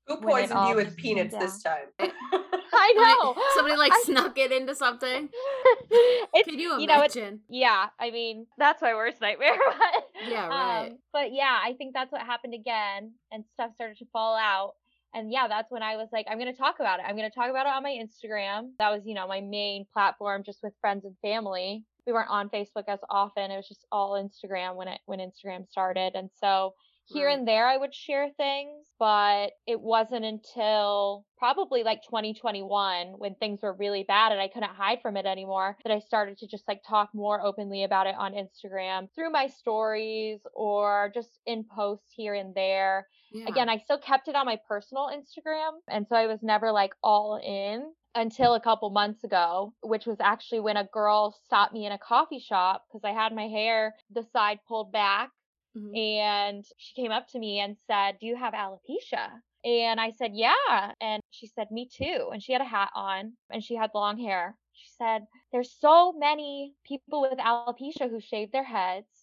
Who 0.06 0.18
poisoned 0.18 0.52
all 0.52 0.70
you 0.70 0.76
with 0.76 0.96
peanuts 0.96 1.34
this 1.34 1.62
time? 1.62 1.86
I 2.00 2.92
know. 2.96 3.34
Somebody 3.54 3.76
like 3.76 3.92
I- 3.92 4.02
snuck 4.04 4.38
it 4.38 4.52
into 4.52 4.74
something. 4.74 5.28
it's, 5.90 6.48
Can 6.48 6.58
you 6.58 6.80
you 6.80 6.86
know, 6.86 7.02
it's 7.02 7.16
imagine? 7.16 7.40
yeah, 7.48 7.86
I 7.98 8.10
mean, 8.10 8.46
that's 8.56 8.80
my 8.82 8.94
worst 8.94 9.20
nightmare. 9.20 9.56
but, 9.58 10.08
Yeah, 10.28 10.46
right. 10.46 10.86
Um, 10.88 10.98
but 11.12 11.32
yeah, 11.32 11.58
I 11.62 11.74
think 11.74 11.94
that's 11.94 12.12
what 12.12 12.20
happened 12.22 12.54
again, 12.54 13.12
and 13.32 13.44
stuff 13.54 13.72
started 13.74 13.98
to 13.98 14.06
fall 14.12 14.36
out. 14.36 14.74
And 15.14 15.32
yeah, 15.32 15.48
that's 15.48 15.70
when 15.70 15.82
I 15.82 15.96
was 15.96 16.08
like, 16.12 16.26
I'm 16.28 16.38
going 16.38 16.52
to 16.52 16.58
talk 16.58 16.76
about 16.78 17.00
it. 17.00 17.06
I'm 17.08 17.16
going 17.16 17.28
to 17.28 17.34
talk 17.34 17.48
about 17.48 17.66
it 17.66 17.72
on 17.72 17.82
my 17.82 17.90
Instagram. 17.90 18.70
That 18.78 18.90
was, 18.90 19.02
you 19.06 19.14
know, 19.14 19.26
my 19.26 19.40
main 19.40 19.86
platform 19.92 20.42
just 20.44 20.62
with 20.62 20.74
friends 20.80 21.04
and 21.06 21.16
family. 21.22 21.84
We 22.06 22.12
weren't 22.12 22.28
on 22.30 22.50
Facebook 22.50 22.84
as 22.86 22.98
often. 23.08 23.50
It 23.50 23.56
was 23.56 23.66
just 23.66 23.86
all 23.90 24.12
Instagram 24.12 24.76
when 24.76 24.88
it 24.88 25.00
when 25.06 25.18
Instagram 25.20 25.66
started. 25.68 26.14
And 26.14 26.28
so 26.38 26.74
here 27.06 27.28
Right. 27.28 27.38
and 27.38 27.46
there 27.46 27.66
I 27.66 27.76
would 27.76 27.94
share 27.94 28.30
things, 28.36 28.86
but 28.98 29.52
it 29.66 29.80
wasn't 29.80 30.24
until 30.24 31.26
probably 31.38 31.82
like 31.82 32.02
2021 32.02 33.14
when 33.18 33.34
things 33.36 33.60
were 33.62 33.72
really 33.74 34.02
bad 34.04 34.32
and 34.32 34.40
I 34.40 34.48
couldn't 34.48 34.74
hide 34.74 35.00
from 35.02 35.16
it 35.16 35.26
anymore 35.26 35.76
that 35.84 35.92
I 35.92 36.00
started 36.00 36.38
to 36.38 36.46
just 36.48 36.66
like 36.68 36.82
talk 36.86 37.10
more 37.14 37.40
openly 37.40 37.84
about 37.84 38.06
it 38.06 38.14
on 38.16 38.32
Instagram 38.34 39.08
through 39.14 39.30
my 39.30 39.46
stories 39.48 40.40
or 40.54 41.10
just 41.14 41.40
in 41.46 41.64
posts 41.64 42.12
here 42.14 42.34
and 42.34 42.54
there. 42.54 43.08
Yeah. 43.32 43.46
Again, 43.48 43.68
I 43.68 43.78
still 43.78 43.98
kept 43.98 44.28
it 44.28 44.34
on 44.36 44.46
my 44.46 44.58
personal 44.68 45.08
Instagram. 45.10 45.72
And 45.88 46.06
so 46.08 46.16
I 46.16 46.26
was 46.26 46.42
never 46.42 46.72
like 46.72 46.94
all 47.02 47.36
in 47.36 47.92
until 48.14 48.54
a 48.54 48.60
couple 48.60 48.88
months 48.90 49.24
ago, 49.24 49.74
which 49.82 50.06
was 50.06 50.18
actually 50.20 50.60
when 50.60 50.76
a 50.76 50.84
girl 50.92 51.36
stopped 51.44 51.74
me 51.74 51.86
in 51.86 51.92
a 51.92 51.98
coffee 51.98 52.38
shop 52.40 52.84
because 52.88 53.04
I 53.04 53.12
had 53.12 53.34
my 53.34 53.46
hair 53.48 53.94
the 54.10 54.22
side 54.32 54.60
pulled 54.66 54.90
back. 54.92 55.30
Mhm. 55.76 55.96
And 55.96 56.64
she 56.78 56.94
came 56.94 57.12
up 57.12 57.28
to 57.28 57.38
me 57.38 57.60
and 57.60 57.76
said, 57.86 58.18
Do 58.20 58.26
you 58.26 58.36
have 58.36 58.54
alopecia? 58.54 59.42
And 59.64 60.00
I 60.00 60.10
said, 60.12 60.32
Yeah. 60.34 60.94
And 61.00 61.22
she 61.30 61.46
said, 61.46 61.70
Me 61.70 61.86
too. 61.88 62.30
And 62.32 62.42
she 62.42 62.52
had 62.52 62.62
a 62.62 62.64
hat 62.64 62.90
on 62.94 63.36
and 63.50 63.62
she 63.64 63.76
had 63.76 63.90
long 63.94 64.18
hair. 64.18 64.56
She 64.72 64.88
said, 64.98 65.26
There's 65.52 65.72
so 65.72 66.12
many 66.12 66.74
people 66.84 67.20
with 67.22 67.32
alopecia 67.38 67.98
who 67.98 68.10
shave 68.20 68.40
their 68.52 68.64
heads 68.64 69.14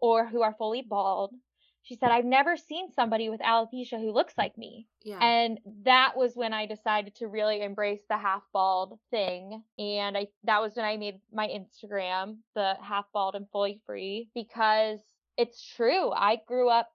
or 0.00 0.18
who 0.18 0.36
are 0.42 0.54
fully 0.54 0.82
bald. 0.82 1.34
She 1.82 1.94
said, 1.94 2.10
I've 2.10 2.24
never 2.24 2.56
seen 2.56 2.90
somebody 2.90 3.28
with 3.28 3.40
alopecia 3.40 3.98
who 4.00 4.12
looks 4.12 4.36
like 4.36 4.56
me. 4.56 4.86
yeah. 5.02 5.18
And 5.20 5.58
that 5.84 6.16
was 6.16 6.36
when 6.36 6.52
I 6.52 6.66
decided 6.66 7.14
to 7.16 7.28
really 7.28 7.62
embrace 7.62 8.02
the 8.08 8.18
half 8.18 8.42
bald 8.52 8.98
thing. 9.10 9.62
And 9.78 10.16
I 10.16 10.28
that 10.44 10.60
was 10.60 10.76
when 10.76 10.84
I 10.84 10.96
made 10.96 11.20
my 11.32 11.48
Instagram, 11.48 12.38
the 12.54 12.76
half 12.82 13.06
bald 13.12 13.34
and 13.34 13.48
fully 13.50 13.80
free, 13.86 14.30
because 14.34 15.00
it's 15.40 15.64
true. 15.74 16.10
I 16.10 16.38
grew 16.46 16.68
up 16.68 16.88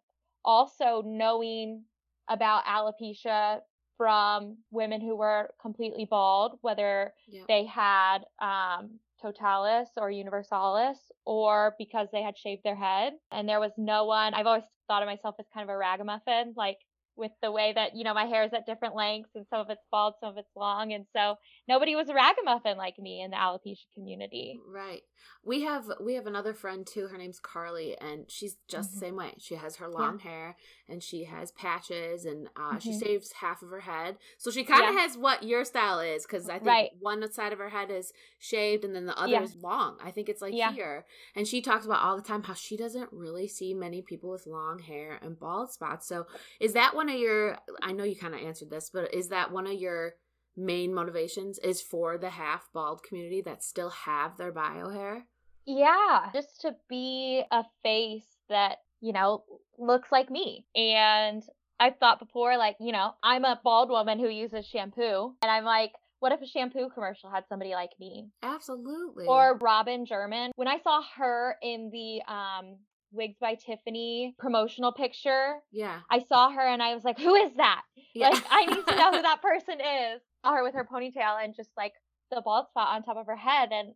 also 0.43 1.01
knowing 1.03 1.83
about 2.29 2.63
alopecia 2.65 3.61
from 3.97 4.57
women 4.71 5.01
who 5.01 5.15
were 5.15 5.49
completely 5.59 6.05
bald, 6.05 6.59
whether 6.61 7.13
yeah. 7.27 7.41
they 7.47 7.65
had 7.65 8.19
um, 8.39 8.99
totalis 9.19 9.89
or 9.97 10.11
universalis 10.11 10.99
or 11.25 11.73
because 11.79 12.07
they 12.11 12.21
had 12.21 12.37
shaved 12.37 12.61
their 12.63 12.75
head. 12.75 13.13
And 13.31 13.49
there 13.49 13.59
was 13.59 13.71
no 13.77 14.05
one, 14.05 14.35
I've 14.35 14.45
always 14.45 14.63
thought 14.87 15.01
of 15.01 15.07
myself 15.07 15.35
as 15.39 15.45
kind 15.51 15.67
of 15.67 15.73
a 15.73 15.77
ragamuffin, 15.77 16.53
like 16.55 16.77
with 17.17 17.31
the 17.41 17.51
way 17.51 17.71
that, 17.73 17.95
you 17.95 18.03
know, 18.03 18.13
my 18.13 18.25
hair 18.25 18.43
is 18.43 18.53
at 18.53 18.65
different 18.65 18.95
lengths 18.95 19.29
and 19.35 19.45
some 19.49 19.61
of 19.61 19.69
it's 19.69 19.81
bald, 19.91 20.15
some 20.19 20.29
of 20.31 20.37
it's 20.37 20.55
long. 20.55 20.93
And 20.93 21.05
so 21.15 21.35
nobody 21.67 21.95
was 21.95 22.09
a 22.09 22.13
ragamuffin 22.13 22.77
like 22.77 22.99
me 22.99 23.21
in 23.21 23.31
the 23.31 23.37
alopecia 23.37 23.85
community. 23.93 24.59
Right. 24.67 25.01
We 25.43 25.61
have 25.63 25.85
we 26.01 26.15
have 26.15 26.27
another 26.27 26.53
friend 26.53 26.85
too. 26.85 27.07
Her 27.07 27.17
name's 27.17 27.39
Carly, 27.39 27.97
and 27.99 28.29
she's 28.29 28.57
just 28.67 28.89
Mhm. 28.89 28.93
the 28.93 28.99
same 28.99 29.15
way. 29.15 29.33
She 29.39 29.55
has 29.55 29.77
her 29.77 29.87
long 29.87 30.19
hair, 30.19 30.55
and 30.87 31.01
she 31.01 31.23
has 31.25 31.51
patches, 31.51 32.25
and 32.25 32.49
uh, 32.55 32.79
she 32.79 32.91
Mhm. 32.91 32.99
shaves 33.03 33.31
half 33.33 33.61
of 33.61 33.69
her 33.69 33.79
head. 33.81 34.17
So 34.37 34.51
she 34.51 34.63
kind 34.63 34.83
of 34.87 34.93
Yeah. 34.93 35.01
has 35.01 35.17
what 35.17 35.43
your 35.43 35.63
style 35.65 35.99
is, 35.99 36.25
because 36.25 36.49
I 36.49 36.53
think 36.53 36.65
Right. 36.67 36.91
one 36.99 37.31
side 37.31 37.53
of 37.53 37.59
her 37.59 37.69
head 37.69 37.89
is 37.91 38.11
shaved, 38.39 38.83
and 38.83 38.95
then 38.95 39.05
the 39.05 39.17
other 39.17 39.31
Yeah. 39.31 39.43
is 39.43 39.55
long. 39.55 39.97
I 40.01 40.11
think 40.11 40.29
it's 40.29 40.41
like 40.41 40.53
Yeah. 40.53 40.71
here. 40.73 41.05
And 41.35 41.47
she 41.47 41.61
talks 41.61 41.85
about 41.85 42.03
all 42.03 42.15
the 42.15 42.23
time 42.23 42.43
how 42.43 42.53
she 42.53 42.75
doesn't 42.77 43.11
really 43.11 43.47
see 43.47 43.73
many 43.73 44.01
people 44.01 44.29
with 44.31 44.45
long 44.47 44.79
hair 44.79 45.19
and 45.21 45.39
bald 45.39 45.71
spots. 45.71 46.07
So 46.07 46.27
is 46.59 46.73
that 46.73 46.95
one 46.95 47.04
of 47.09 47.15
your? 47.15 47.57
I 47.81 47.91
know 47.91 48.03
you 48.03 48.15
kind 48.15 48.33
of 48.33 48.41
answered 48.41 48.69
this, 48.69 48.89
but 48.93 49.13
is 49.13 49.29
that 49.29 49.51
one 49.51 49.67
of 49.67 49.73
your 49.73 50.13
main 50.57 50.93
motivations? 50.93 51.59
Is 51.59 51.81
for 51.81 52.17
the 52.17 52.29
half 52.29 52.69
bald 52.73 53.03
community 53.03 53.41
that 53.41 53.63
still 53.63 53.89
have 53.89 54.37
their 54.37 54.51
bio 54.51 54.89
hair? 54.89 55.25
Yeah, 55.65 56.29
just 56.33 56.61
to 56.61 56.75
be 56.89 57.43
a 57.51 57.63
face 57.83 58.37
that, 58.49 58.79
you 59.01 59.13
know, 59.13 59.43
looks 59.77 60.11
like 60.11 60.29
me. 60.29 60.65
And 60.75 61.43
I've 61.79 61.97
thought 61.97 62.19
before, 62.19 62.57
like, 62.57 62.77
you 62.79 62.91
know, 62.91 63.13
I'm 63.23 63.45
a 63.45 63.59
bald 63.63 63.89
woman 63.89 64.19
who 64.19 64.29
uses 64.29 64.65
shampoo. 64.65 65.33
And 65.41 65.51
I'm 65.51 65.65
like, 65.65 65.91
what 66.19 66.31
if 66.31 66.41
a 66.41 66.47
shampoo 66.47 66.89
commercial 66.93 67.29
had 67.29 67.43
somebody 67.49 67.71
like 67.71 67.91
me? 67.99 68.29
Absolutely. 68.41 69.25
Or 69.27 69.57
Robin 69.61 70.05
German. 70.05 70.51
When 70.55 70.67
I 70.67 70.77
saw 70.83 71.01
her 71.17 71.57
in 71.61 71.89
the 71.91 72.21
um, 72.31 72.77
Wigs 73.15 73.37
by 73.39 73.55
Tiffany 73.55 74.35
promotional 74.37 74.91
picture, 74.93 75.55
yeah, 75.71 75.99
I 76.09 76.19
saw 76.27 76.51
her 76.51 76.61
and 76.61 76.81
I 76.83 76.93
was 76.95 77.03
like, 77.03 77.19
who 77.19 77.33
is 77.35 77.51
that? 77.57 77.81
yeah. 78.13 78.29
Like, 78.29 78.43
I 78.49 78.65
need 78.65 78.85
to 78.85 78.95
know 78.95 79.11
who 79.11 79.21
that 79.21 79.41
person 79.41 79.79
is. 79.81 80.21
Her 80.43 80.63
with 80.63 80.75
her 80.75 80.85
ponytail 80.85 81.43
and 81.43 81.55
just 81.55 81.71
like 81.75 81.93
the 82.29 82.41
bald 82.45 82.67
spot 82.69 82.89
on 82.95 83.01
top 83.03 83.17
of 83.17 83.25
her 83.25 83.35
head. 83.35 83.69
And 83.71 83.93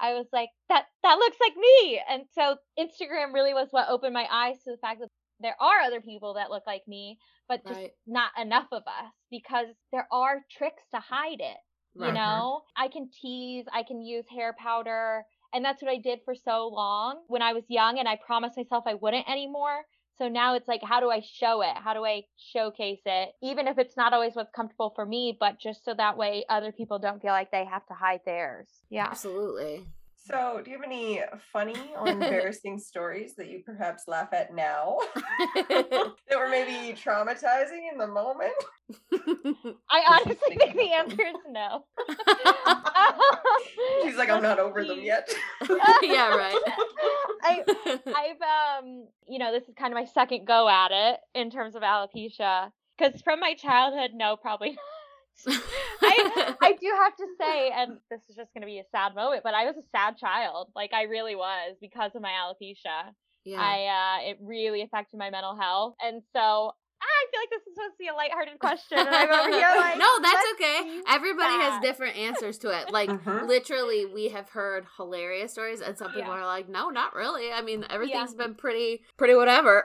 I 0.00 0.14
was 0.14 0.26
like, 0.32 0.48
that 0.70 0.84
that 1.02 1.18
looks 1.18 1.36
like 1.40 1.54
me. 1.56 2.00
And 2.08 2.22
so 2.34 2.56
Instagram 2.78 3.34
really 3.34 3.52
was 3.54 3.68
what 3.70 3.88
opened 3.90 4.14
my 4.14 4.26
eyes 4.30 4.56
to 4.64 4.70
the 4.70 4.78
fact 4.78 5.00
that 5.00 5.10
there 5.40 5.56
are 5.60 5.80
other 5.80 6.00
people 6.00 6.34
that 6.34 6.50
look 6.50 6.62
like 6.66 6.82
me, 6.88 7.18
but 7.48 7.66
just 7.66 7.78
Right. 7.80 7.90
not 8.06 8.30
enough 8.40 8.68
of 8.72 8.82
us 8.86 9.12
because 9.30 9.66
there 9.92 10.08
are 10.10 10.40
tricks 10.56 10.82
to 10.94 11.00
hide 11.00 11.40
it. 11.40 11.56
You 11.96 12.04
Right. 12.06 12.14
know, 12.14 12.62
I 12.76 12.88
can 12.88 13.10
tease, 13.20 13.66
I 13.72 13.82
can 13.82 14.00
use 14.00 14.24
hair 14.34 14.54
powder. 14.58 15.24
And 15.54 15.64
that's 15.64 15.80
what 15.80 15.90
I 15.90 15.98
did 15.98 16.20
for 16.24 16.34
so 16.34 16.68
long 16.68 17.20
when 17.28 17.40
I 17.40 17.52
was 17.52 17.64
young. 17.68 17.98
And 17.98 18.08
I 18.08 18.18
promised 18.26 18.56
myself 18.56 18.84
I 18.86 18.94
wouldn't 18.94 19.28
anymore. 19.28 19.84
So 20.18 20.28
now 20.28 20.54
it's 20.54 20.68
like, 20.68 20.80
how 20.82 21.00
do 21.00 21.10
I 21.10 21.20
show 21.20 21.62
it? 21.62 21.76
How 21.76 21.94
do 21.94 22.04
I 22.04 22.22
showcase 22.36 23.00
it? 23.04 23.30
Even 23.42 23.66
if 23.66 23.78
it's 23.78 23.96
not 23.96 24.12
always 24.12 24.34
what's 24.34 24.52
comfortable 24.54 24.92
for 24.94 25.06
me, 25.06 25.36
but 25.38 25.58
just 25.58 25.84
so 25.84 25.94
that 25.94 26.16
way 26.16 26.44
other 26.48 26.72
people 26.72 26.98
don't 26.98 27.20
feel 27.20 27.32
like 27.32 27.50
they 27.50 27.64
have 27.64 27.86
to 27.86 27.94
hide 27.94 28.20
theirs. 28.24 28.68
Yeah. 28.90 29.06
Absolutely. 29.06 29.86
So, 30.26 30.62
do 30.64 30.70
you 30.70 30.78
have 30.78 30.86
any 30.86 31.20
funny 31.52 31.92
or 31.98 32.08
embarrassing 32.08 32.78
stories 32.78 33.34
that 33.36 33.50
you 33.50 33.62
perhaps 33.64 34.04
laugh 34.08 34.32
at 34.32 34.54
now 34.54 34.96
that 35.68 36.14
were 36.34 36.48
maybe 36.48 36.96
traumatizing 36.96 37.92
in 37.92 37.98
the 37.98 38.06
moment? 38.06 38.54
I 39.90 40.22
honestly 40.24 40.56
think 40.56 40.74
the 40.74 40.92
answer 40.92 41.22
is 41.22 41.36
no. 41.50 41.84
She's 44.02 44.16
like, 44.16 44.30
I'm 44.30 44.42
not 44.42 44.58
over 44.58 44.84
them 44.84 45.00
yet. 45.02 45.28
yeah, 46.02 46.34
right. 46.34 46.60
I 47.42 47.62
I've 48.06 48.84
um 48.84 49.06
you 49.26 49.38
know 49.38 49.52
this 49.52 49.68
is 49.68 49.74
kind 49.74 49.92
of 49.92 49.98
my 49.98 50.06
second 50.06 50.46
go 50.46 50.68
at 50.68 50.90
it 50.90 51.20
in 51.34 51.50
terms 51.50 51.74
of 51.74 51.82
alopecia 51.82 52.70
because 52.96 53.20
from 53.20 53.40
my 53.40 53.54
childhood 53.54 54.12
no 54.14 54.36
probably 54.36 54.70
not. 54.70 54.78
I 55.46 56.54
I 56.62 56.72
do 56.72 56.92
have 57.02 57.16
to 57.16 57.26
say 57.40 57.70
and 57.74 57.98
this 58.10 58.20
is 58.28 58.36
just 58.36 58.52
gonna 58.54 58.66
be 58.66 58.78
a 58.78 58.84
sad 58.92 59.14
moment 59.14 59.42
but 59.44 59.54
I 59.54 59.64
was 59.64 59.76
a 59.76 59.86
sad 59.96 60.16
child 60.18 60.70
like 60.74 60.92
I 60.92 61.02
really 61.04 61.34
was 61.34 61.76
because 61.80 62.12
of 62.14 62.22
my 62.22 62.30
alopecia 62.30 63.12
yeah. 63.44 63.60
I 63.60 64.20
uh 64.24 64.30
it 64.30 64.38
really 64.40 64.82
affected 64.82 65.18
my 65.18 65.30
mental 65.30 65.56
health 65.56 65.94
and 66.02 66.22
so 66.32 66.72
I 67.02 67.26
feel 67.30 67.40
like 67.40 67.50
this 67.50 67.60
is 67.66 67.74
supposed 67.74 67.94
to 67.94 67.98
be 67.98 68.08
a 68.08 68.14
lighthearted 68.14 68.58
question 68.58 68.98
and 68.98 69.08
I'm 69.14 69.28
over 69.30 69.50
here 69.50 69.68
like 69.76 69.98
no, 69.98 70.06
that's 70.22 70.46
okay. 70.54 70.82
be 70.84 71.02
Everybody 71.08 71.54
has 71.54 71.80
different 71.82 72.16
answers 72.16 72.58
to 72.58 72.70
it. 72.70 72.90
Like 72.90 73.10
Mhm. 73.10 73.46
literally, 73.46 74.06
we 74.06 74.28
have 74.28 74.48
heard 74.48 74.86
hilarious 74.96 75.52
stories, 75.52 75.80
and 75.82 75.98
some 75.98 76.08
people 76.12 76.32
Yeah. 76.32 76.40
are 76.40 76.46
like, 76.46 76.68
"No, 76.68 76.88
not 76.88 77.14
really." 77.14 77.52
I 77.52 77.60
mean, 77.60 77.84
everything's 77.90 78.34
been 78.34 78.54
pretty, 78.54 79.04
pretty 79.18 79.34
whatever. 79.34 79.84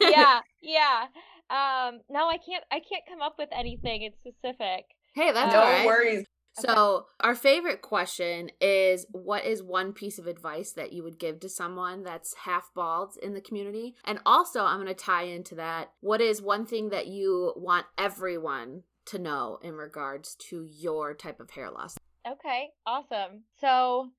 yeah 0.00 0.40
yeah 0.60 1.06
um 1.50 2.00
no 2.08 2.28
I 2.28 2.38
can't 2.38 2.64
I 2.70 2.80
can't 2.80 3.04
come 3.08 3.20
up 3.20 3.34
with 3.38 3.48
anything 3.52 4.02
it's 4.02 4.16
specific 4.18 4.86
Hey, 5.14 5.32
that's 5.32 5.52
no 5.52 5.60
all 5.60 5.66
right. 5.66 5.86
worries. 5.86 6.24
So, 6.54 7.06
our 7.20 7.34
favorite 7.34 7.80
question 7.80 8.50
is 8.60 9.06
what 9.12 9.44
is 9.44 9.62
one 9.62 9.92
piece 9.92 10.18
of 10.18 10.26
advice 10.26 10.72
that 10.72 10.92
you 10.92 11.02
would 11.02 11.18
give 11.18 11.40
to 11.40 11.48
someone 11.48 12.02
that's 12.02 12.34
half 12.34 12.70
bald 12.74 13.16
in 13.22 13.34
the 13.34 13.40
community? 13.40 13.94
And 14.04 14.18
also, 14.26 14.64
I'm 14.64 14.76
going 14.76 14.88
to 14.88 14.94
tie 14.94 15.22
into 15.22 15.54
that. 15.56 15.92
What 16.00 16.20
is 16.20 16.42
one 16.42 16.66
thing 16.66 16.90
that 16.90 17.06
you 17.06 17.52
want 17.56 17.86
everyone 17.96 18.82
to 19.06 19.18
know 19.18 19.58
in 19.62 19.74
regards 19.74 20.34
to 20.50 20.66
your 20.68 21.14
type 21.14 21.40
of 21.40 21.50
hair 21.50 21.70
loss? 21.70 21.96
Okay, 22.28 22.70
awesome. 22.84 23.44
So 23.60 24.10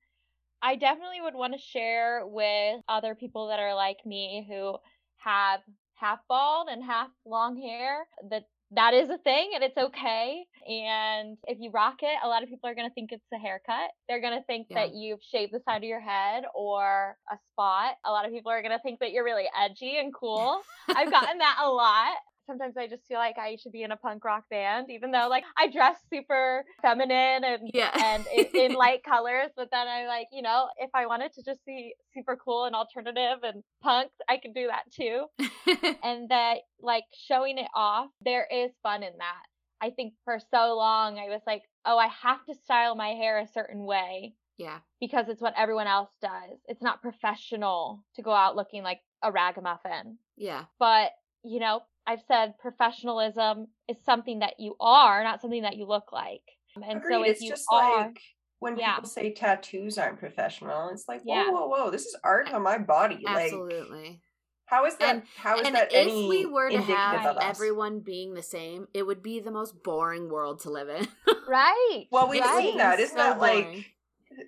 I 0.62 0.76
definitely 0.76 1.20
would 1.20 1.34
want 1.34 1.52
to 1.52 1.58
share 1.58 2.22
with 2.26 2.80
other 2.88 3.14
people 3.14 3.48
that 3.48 3.60
are 3.60 3.74
like 3.74 3.98
me 4.04 4.46
who 4.48 4.76
have 5.18 5.60
half 6.02 6.18
bald 6.28 6.68
and 6.70 6.82
half 6.82 7.08
long 7.24 7.56
hair 7.60 8.06
that 8.30 8.44
that 8.74 8.94
is 8.94 9.10
a 9.10 9.18
thing 9.18 9.50
and 9.54 9.62
it's 9.62 9.76
okay. 9.76 10.44
And 10.66 11.36
if 11.46 11.58
you 11.60 11.70
rock 11.70 11.96
it, 12.00 12.16
a 12.24 12.28
lot 12.28 12.42
of 12.42 12.48
people 12.48 12.70
are 12.70 12.74
going 12.74 12.88
to 12.88 12.94
think 12.94 13.10
it's 13.12 13.22
a 13.34 13.36
haircut. 13.38 13.90
They're 14.08 14.20
going 14.22 14.38
to 14.38 14.44
think 14.46 14.68
Yeah. 14.70 14.86
that 14.86 14.94
you've 14.94 15.20
shaved 15.30 15.52
the 15.52 15.60
side 15.68 15.82
of 15.84 15.84
your 15.84 16.00
head 16.00 16.44
or 16.54 17.16
a 17.30 17.36
spot. 17.52 17.96
A 18.06 18.10
lot 18.10 18.24
of 18.24 18.32
people 18.32 18.50
are 18.50 18.62
going 18.62 18.72
to 18.72 18.82
think 18.82 19.00
that 19.00 19.12
you're 19.12 19.24
really 19.24 19.44
edgy 19.62 19.98
and 19.98 20.12
cool. 20.14 20.62
I've 20.88 21.10
gotten 21.10 21.36
that 21.38 21.58
a 21.62 21.68
lot. 21.68 22.16
Sometimes 22.46 22.76
I 22.76 22.86
just 22.86 23.06
feel 23.06 23.18
like 23.18 23.36
I 23.38 23.56
should 23.56 23.72
be 23.72 23.82
in 23.82 23.92
a 23.92 23.96
punk 23.96 24.24
rock 24.24 24.44
band, 24.50 24.90
even 24.90 25.10
though 25.10 25.28
like 25.28 25.44
I 25.58 25.68
dress 25.68 25.96
super 26.12 26.64
feminine 26.80 27.44
and 27.44 27.70
Yeah. 27.72 27.90
and 28.04 28.26
in, 28.34 28.72
in 28.72 28.74
light 28.74 29.02
colors. 29.04 29.50
But 29.56 29.68
then 29.70 29.88
I 29.88 30.06
like, 30.06 30.28
you 30.32 30.42
know, 30.42 30.68
if 30.78 30.90
I 30.94 31.06
wanted 31.06 31.32
to 31.34 31.42
just 31.44 31.64
be 31.66 31.94
super 32.14 32.36
cool 32.36 32.64
and 32.64 32.74
alternative 32.74 33.38
and 33.42 33.62
punk, 33.82 34.10
I 34.28 34.36
could 34.36 34.54
do 34.54 34.68
that 34.68 34.84
too. 34.92 35.26
And 36.02 36.28
that 36.30 36.58
like 36.80 37.04
showing 37.14 37.58
it 37.58 37.68
off, 37.74 38.08
there 38.24 38.46
is 38.52 38.70
fun 38.82 39.02
in 39.02 39.12
that. 39.18 39.46
I 39.80 39.90
think 39.90 40.14
for 40.24 40.38
so 40.38 40.74
long 40.76 41.18
I 41.18 41.28
was 41.28 41.40
like, 41.46 41.62
oh, 41.84 41.98
I 41.98 42.08
have 42.22 42.44
to 42.46 42.54
style 42.54 42.94
my 42.94 43.08
hair 43.08 43.38
a 43.38 43.48
certain 43.48 43.84
way 43.84 44.34
yeah. 44.58 44.78
because 45.00 45.28
it's 45.28 45.42
what 45.42 45.54
everyone 45.56 45.86
else 45.86 46.10
does. 46.20 46.58
It's 46.66 46.82
not 46.82 47.02
professional 47.02 48.04
to 48.14 48.22
go 48.22 48.32
out 48.32 48.56
looking 48.56 48.82
like 48.82 49.00
a 49.22 49.32
ragamuffin. 49.32 50.18
Yeah. 50.36 50.64
But, 50.78 51.12
you 51.44 51.60
know, 51.60 51.82
I've 52.06 52.22
said 52.26 52.54
professionalism 52.58 53.68
is 53.88 53.96
something 54.04 54.40
that 54.40 54.54
you 54.58 54.76
are, 54.80 55.22
not 55.22 55.40
something 55.40 55.62
that 55.62 55.76
you 55.76 55.86
look 55.86 56.12
like. 56.12 56.42
And 56.76 56.84
Agreed. 56.84 57.12
so 57.14 57.22
if 57.22 57.30
it's 57.32 57.42
you 57.42 57.50
just 57.50 57.64
are, 57.70 57.96
like 58.08 58.20
when 58.58 58.76
Yeah. 58.76 58.94
people 58.96 59.10
say 59.10 59.32
tattoos 59.32 59.98
aren't 59.98 60.18
professional, 60.18 60.88
it's 60.90 61.06
like, 61.08 61.22
whoa, 61.22 61.34
Yeah. 61.34 61.50
whoa, 61.50 61.66
whoa, 61.68 61.90
this 61.90 62.06
is 62.06 62.16
art 62.24 62.52
on 62.52 62.62
my 62.62 62.78
body. 62.78 63.20
Like, 63.24 63.44
Absolutely. 63.44 64.20
how 64.66 64.86
is 64.86 64.96
that? 64.96 65.16
And- 65.16 65.22
how 65.36 65.58
is 65.58 65.66
and 65.66 65.74
that 65.76 65.92
if 65.92 66.06
any 66.08 66.28
we 66.28 66.46
were 66.46 66.70
to 66.70 66.78
have 66.80 67.36
everyone 67.40 68.00
being 68.00 68.34
the 68.34 68.42
same, 68.42 68.86
it 68.94 69.04
would 69.06 69.22
be 69.22 69.40
the 69.40 69.50
most 69.50 69.82
boring 69.82 70.28
world 70.30 70.60
to 70.60 70.70
live 70.70 70.88
in. 70.88 71.06
right? 71.46 72.06
Well, 72.10 72.28
we've 72.28 72.40
right. 72.42 72.62
seen 72.64 72.78
that. 72.78 72.98
Isn't 73.00 73.16
So 73.16 73.22
that 73.22 73.38
like 73.38 73.64
boring. 73.64 73.84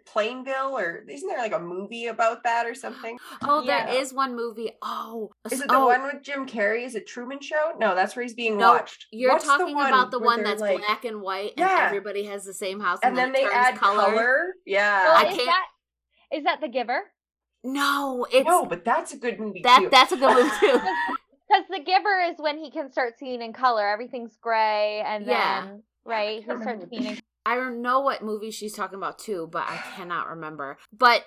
Plainville, 0.07 0.77
or 0.79 1.05
isn't 1.09 1.29
there 1.29 1.39
like 1.39 1.53
a 1.55 1.59
movie 1.61 2.07
about 2.07 2.43
that 2.45 2.67
or 2.67 2.75
something? 2.85 3.19
Oh, 3.43 3.65
there 3.65 3.79
Yeah. 3.87 3.93
is 3.93 4.13
one 4.13 4.35
movie. 4.37 4.71
Oh, 4.83 5.31
Is 5.51 5.61
it 5.61 5.69
the 5.69 5.77
oh, 5.77 5.87
one 5.87 6.03
with 6.05 6.23
Jim 6.23 6.47
Carrey? 6.47 6.85
Is 6.85 6.95
it 6.95 7.07
Truman 7.07 7.41
Show? 7.41 7.73
No, 7.79 7.95
that's 7.95 8.15
where 8.17 8.23
he's 8.23 8.35
being 8.35 8.57
No, 8.59 8.73
watched. 8.73 9.07
You're 9.11 9.33
What's 9.33 9.45
talking 9.47 9.75
about 9.75 10.11
the 10.11 10.19
one 10.19 10.43
that's 10.43 10.61
like- 10.61 10.79
black 10.79 11.05
and 11.05 11.21
white, 11.21 11.53
and 11.57 11.61
Yeah. 11.69 11.85
everybody 11.87 12.25
has 12.25 12.45
the 12.45 12.55
same 12.55 12.81
house, 12.81 12.99
and 13.03 13.17
then 13.17 13.31
it 13.31 13.35
they 13.35 13.43
turns 13.43 13.55
add 13.55 13.77
color. 13.77 14.55
Yeah. 14.67 15.05
Well, 15.05 15.17
I 15.27 15.29
is 15.31 15.37
can't- 15.37 15.47
that 15.47 15.67
is 16.33 16.45
that 16.45 16.61
the 16.61 16.69
giver? 16.69 17.01
No, 17.63 18.27
it's 18.33 18.47
no, 18.47 18.67
but 18.67 18.85
that's 18.85 19.13
a 19.15 19.17
good 19.17 19.39
movie 19.41 19.61
that. 19.63 19.79
too. 19.81 19.89
That's 19.91 20.13
a 20.13 20.17
good 20.17 20.35
movie 20.35 20.51
too. 20.61 20.73
Because 21.49 21.65
the 21.71 21.81
giver 21.85 22.21
is 22.31 22.37
when 22.39 22.59
he 22.59 22.71
can 22.71 22.91
start 22.91 23.15
seeing 23.19 23.41
in 23.43 23.53
color. 23.53 23.87
Everything's 23.89 24.37
gray, 24.37 25.03
and 25.07 25.25
Yeah. 25.27 25.65
then 25.67 25.83
right, 26.05 26.39
he 26.39 26.45
starts 26.45 26.85
seeing. 26.91 27.05
In- 27.07 27.19
I 27.47 27.57
don't 27.57 27.83
know 27.83 28.01
what 28.01 28.23
movie 28.23 28.51
she's 28.51 28.75
talking 28.75 28.99
about 28.99 29.19
too, 29.19 29.49
but 29.51 29.65
I 29.69 29.77
cannot 29.97 30.29
remember. 30.29 30.79
But 30.93 31.27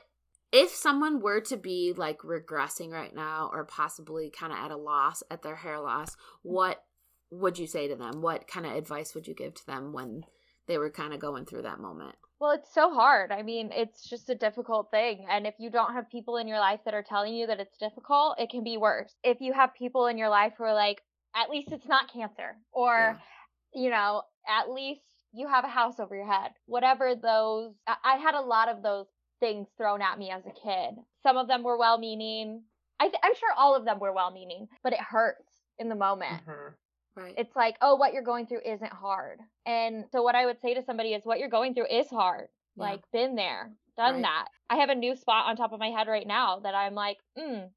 if 0.51 0.71
someone 0.71 1.21
were 1.21 1.41
to 1.41 1.57
be 1.57 1.93
like 1.95 2.19
regressing 2.19 2.91
right 2.91 3.13
now 3.13 3.49
or 3.53 3.65
possibly 3.65 4.29
kind 4.29 4.51
of 4.51 4.59
at 4.59 4.71
a 4.71 4.77
loss 4.77 5.21
at 5.29 5.43
their 5.43 5.57
hair 5.57 5.79
loss, 5.79 6.15
what 6.41 6.83
would 7.29 7.59
you 7.59 7.67
say 7.67 7.87
to 7.87 7.95
them? 7.95 8.21
What 8.21 8.47
kind 8.47 8.65
of 8.65 8.73
advice 8.73 9.13
would 9.13 9.27
you 9.27 9.35
give 9.35 9.53
to 9.55 9.65
them 9.65 9.93
when 9.93 10.23
they 10.67 10.77
were 10.77 10.89
kind 10.89 11.13
of 11.13 11.19
going 11.19 11.45
through 11.45 11.63
that 11.63 11.79
moment? 11.79 12.15
Well, 12.39 12.51
it's 12.51 12.73
so 12.73 12.93
hard. 12.93 13.31
I 13.31 13.41
mean, 13.41 13.71
it's 13.73 14.07
just 14.07 14.29
a 14.29 14.35
difficult 14.35 14.91
thing. 14.91 15.25
And 15.29 15.47
if 15.47 15.55
you 15.59 15.69
don't 15.69 15.93
have 15.93 16.09
people 16.09 16.37
in 16.37 16.47
your 16.47 16.59
life 16.59 16.79
that 16.85 16.93
are 16.93 17.03
telling 17.03 17.33
you 17.33 17.47
that 17.47 17.59
it's 17.59 17.77
difficult, 17.77 18.39
it 18.39 18.49
can 18.49 18.63
be 18.63 18.77
worse. 18.77 19.15
If 19.23 19.41
you 19.41 19.53
have 19.53 19.73
people 19.73 20.07
in 20.07 20.17
your 20.17 20.29
life 20.29 20.53
who 20.57 20.63
are 20.63 20.73
like, 20.73 21.01
at 21.35 21.49
least 21.49 21.71
it's 21.71 21.87
not 21.87 22.11
cancer, 22.11 22.57
or, 22.71 23.19
you 23.73 23.89
know, 23.89 24.21
at 24.47 24.71
least 24.71 25.01
you 25.33 25.47
have 25.47 25.63
a 25.65 25.69
house 25.69 25.99
over 25.99 26.15
your 26.15 26.25
head, 26.31 26.51
whatever 26.65 27.13
those, 27.15 27.73
I, 27.87 28.15
had 28.17 28.35
a 28.35 28.41
lot 28.41 28.69
of 28.69 28.81
those 28.83 29.07
things 29.39 29.67
thrown 29.77 30.01
at 30.01 30.17
me 30.17 30.31
as 30.31 30.43
a 30.45 30.51
kid. 30.51 30.95
Some 31.23 31.37
of 31.37 31.47
them 31.47 31.63
were 31.63 31.77
well 31.77 31.97
meaning. 31.99 32.63
I 32.99 33.05
th- 33.05 33.19
I'm 33.23 33.35
sure 33.35 33.49
all 33.55 33.75
of 33.75 33.85
them 33.85 33.99
were 33.99 34.13
well 34.13 34.31
meaning, 34.31 34.67
but 34.83 34.93
it 34.93 34.99
hurts 34.99 35.43
in 35.77 35.89
the 35.89 35.95
moment 35.95 36.41
Mhm. 36.47 36.73
Right. 37.15 37.33
it's 37.37 37.55
like, 37.55 37.77
oh, 37.81 37.95
what 37.95 38.13
you're 38.13 38.23
going 38.23 38.47
through 38.47 38.61
isn't 38.65 38.91
hard. 38.93 39.39
And 39.65 40.05
so 40.11 40.23
what 40.23 40.35
I 40.35 40.45
would 40.45 40.59
say 40.61 40.73
to 40.73 40.83
somebody 40.83 41.13
is 41.13 41.23
what 41.25 41.39
you're 41.39 41.49
going 41.49 41.73
through 41.75 41.87
is 41.87 42.09
hard. 42.09 42.47
Yeah. 42.75 42.83
Like 42.83 43.01
been 43.11 43.35
there, 43.35 43.71
done 43.97 44.15
Right. 44.15 44.23
that. 44.23 44.47
I 44.69 44.77
have 44.77 44.89
a 44.89 44.95
new 44.95 45.15
spot 45.15 45.45
on 45.47 45.55
top 45.55 45.71
of 45.73 45.79
my 45.79 45.89
head 45.89 46.07
right 46.07 46.25
now 46.27 46.59
that 46.61 46.73
I'm 46.75 46.93
like, 46.95 47.17
mm, 47.37 47.69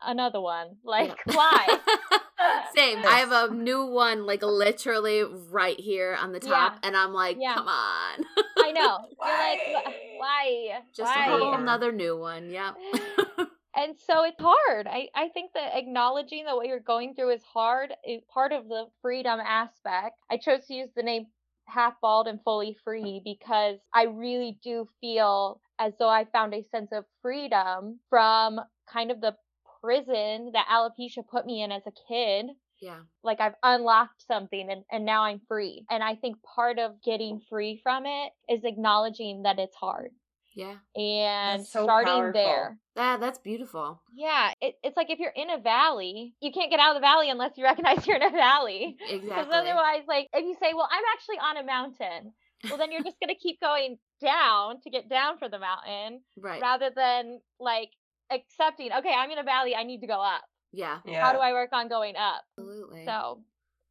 another 0.00 0.40
one. 0.40 0.76
Like 0.84 1.14
Yeah. 1.26 1.34
why? 1.34 1.78
Same. 2.74 3.04
I 3.04 3.18
have 3.18 3.32
a 3.32 3.54
new 3.54 3.86
one, 3.86 4.26
like 4.26 4.42
literally 4.42 5.24
right 5.50 5.78
here 5.78 6.16
on 6.20 6.32
the 6.32 6.40
top, 6.40 6.78
and 6.82 6.96
I'm 6.96 7.12
like, 7.12 7.36
Yeah. 7.40 7.54
come 7.54 7.68
on. 7.68 8.24
I 8.58 8.72
know. 8.72 8.98
You're 9.20 9.72
like, 9.74 9.94
why? 10.16 10.80
Just 10.94 11.14
why? 11.14 11.26
a 11.26 11.30
whole 11.30 11.54
another 11.54 11.92
new 11.92 12.16
one. 12.16 12.50
Yep. 12.50 12.74
and 13.76 13.94
so 14.06 14.24
it's 14.24 14.40
hard. 14.40 14.86
I, 14.86 15.08
I 15.14 15.28
think 15.28 15.52
that 15.54 15.76
acknowledging 15.76 16.44
that 16.46 16.56
what 16.56 16.66
you're 16.66 16.80
going 16.80 17.14
through 17.14 17.30
is 17.34 17.42
hard 17.42 17.92
is 18.06 18.22
part 18.32 18.52
of 18.52 18.68
the 18.68 18.86
freedom 19.02 19.40
aspect. 19.40 20.16
I 20.30 20.36
chose 20.36 20.66
to 20.66 20.74
use 20.74 20.90
the 20.94 21.02
name 21.02 21.26
half 21.66 21.94
bald 22.00 22.26
and 22.26 22.40
fully 22.42 22.76
free 22.84 23.20
because 23.24 23.78
I 23.94 24.04
really 24.04 24.58
do 24.62 24.86
feel 25.00 25.60
as 25.78 25.92
though 25.98 26.08
I 26.08 26.26
found 26.26 26.54
a 26.54 26.62
sense 26.70 26.90
of 26.92 27.04
freedom 27.22 27.98
from 28.10 28.60
kind 28.92 29.10
of 29.10 29.20
the 29.20 29.34
prison 29.82 30.50
that 30.52 30.66
alopecia 30.70 31.26
put 31.28 31.44
me 31.46 31.62
in 31.62 31.72
as 31.72 31.82
a 31.86 31.92
kid 32.08 32.46
yeah. 32.80 32.98
like 33.22 33.40
I've 33.40 33.54
unlocked 33.62 34.26
something 34.26 34.68
and, 34.70 34.82
and 34.90 35.04
now 35.04 35.22
I'm 35.22 35.40
free. 35.46 35.84
And 35.88 36.02
I 36.02 36.16
think 36.16 36.36
part 36.42 36.78
of 36.80 37.00
getting 37.02 37.40
free 37.48 37.80
from 37.82 38.04
it 38.06 38.32
is 38.48 38.64
acknowledging 38.64 39.44
that 39.44 39.58
it's 39.60 39.76
hard 39.76 40.10
Yeah. 40.54 40.74
and 40.96 41.64
so 41.64 41.84
starting 41.84 42.12
powerful. 42.12 42.32
there. 42.32 42.78
That 42.96 43.20
that's 43.20 43.38
beautiful. 43.38 44.02
Yeah, 44.14 44.52
it, 44.60 44.74
it's 44.82 44.96
like 44.96 45.10
if 45.10 45.18
you're 45.18 45.30
in 45.34 45.48
a 45.48 45.58
valley, 45.58 46.34
you 46.40 46.50
can't 46.52 46.70
get 46.70 46.80
out 46.80 46.94
of 46.94 47.00
the 47.00 47.06
valley 47.06 47.30
unless 47.30 47.52
you 47.56 47.64
recognize 47.64 48.04
you're 48.06 48.16
in 48.16 48.22
a 48.22 48.30
valley. 48.30 48.96
Exactly. 49.00 49.28
Because 49.28 49.46
otherwise, 49.50 50.02
like 50.08 50.28
if 50.34 50.44
you 50.44 50.54
say, 50.60 50.74
"Well, 50.74 50.88
I'm 50.90 51.04
actually 51.14 51.38
on 51.38 51.56
a 51.56 51.64
mountain," 51.64 52.32
well, 52.68 52.76
then 52.78 52.92
you're 52.92 53.02
just 53.02 53.16
gonna 53.20 53.34
keep 53.40 53.60
going 53.60 53.96
down 54.20 54.80
to 54.82 54.90
get 54.90 55.08
down 55.08 55.38
for 55.38 55.48
the 55.48 55.58
mountain, 55.58 56.20
right. 56.36 56.60
rather 56.60 56.90
than 56.94 57.40
like 57.58 57.90
accepting, 58.34 58.92
"Okay, 58.92 59.12
I'm 59.16 59.30
in 59.30 59.38
a 59.38 59.42
valley. 59.42 59.74
I 59.74 59.82
need 59.84 60.00
to 60.00 60.06
go 60.06 60.20
up. 60.20 60.42
Yeah. 60.72 60.98
Yeah. 61.04 61.24
How 61.24 61.32
do 61.32 61.38
I 61.38 61.52
work 61.52 61.70
on 61.72 61.88
going 61.88 62.16
up?" 62.16 62.42
Absolutely. 62.58 63.04
So 63.04 63.42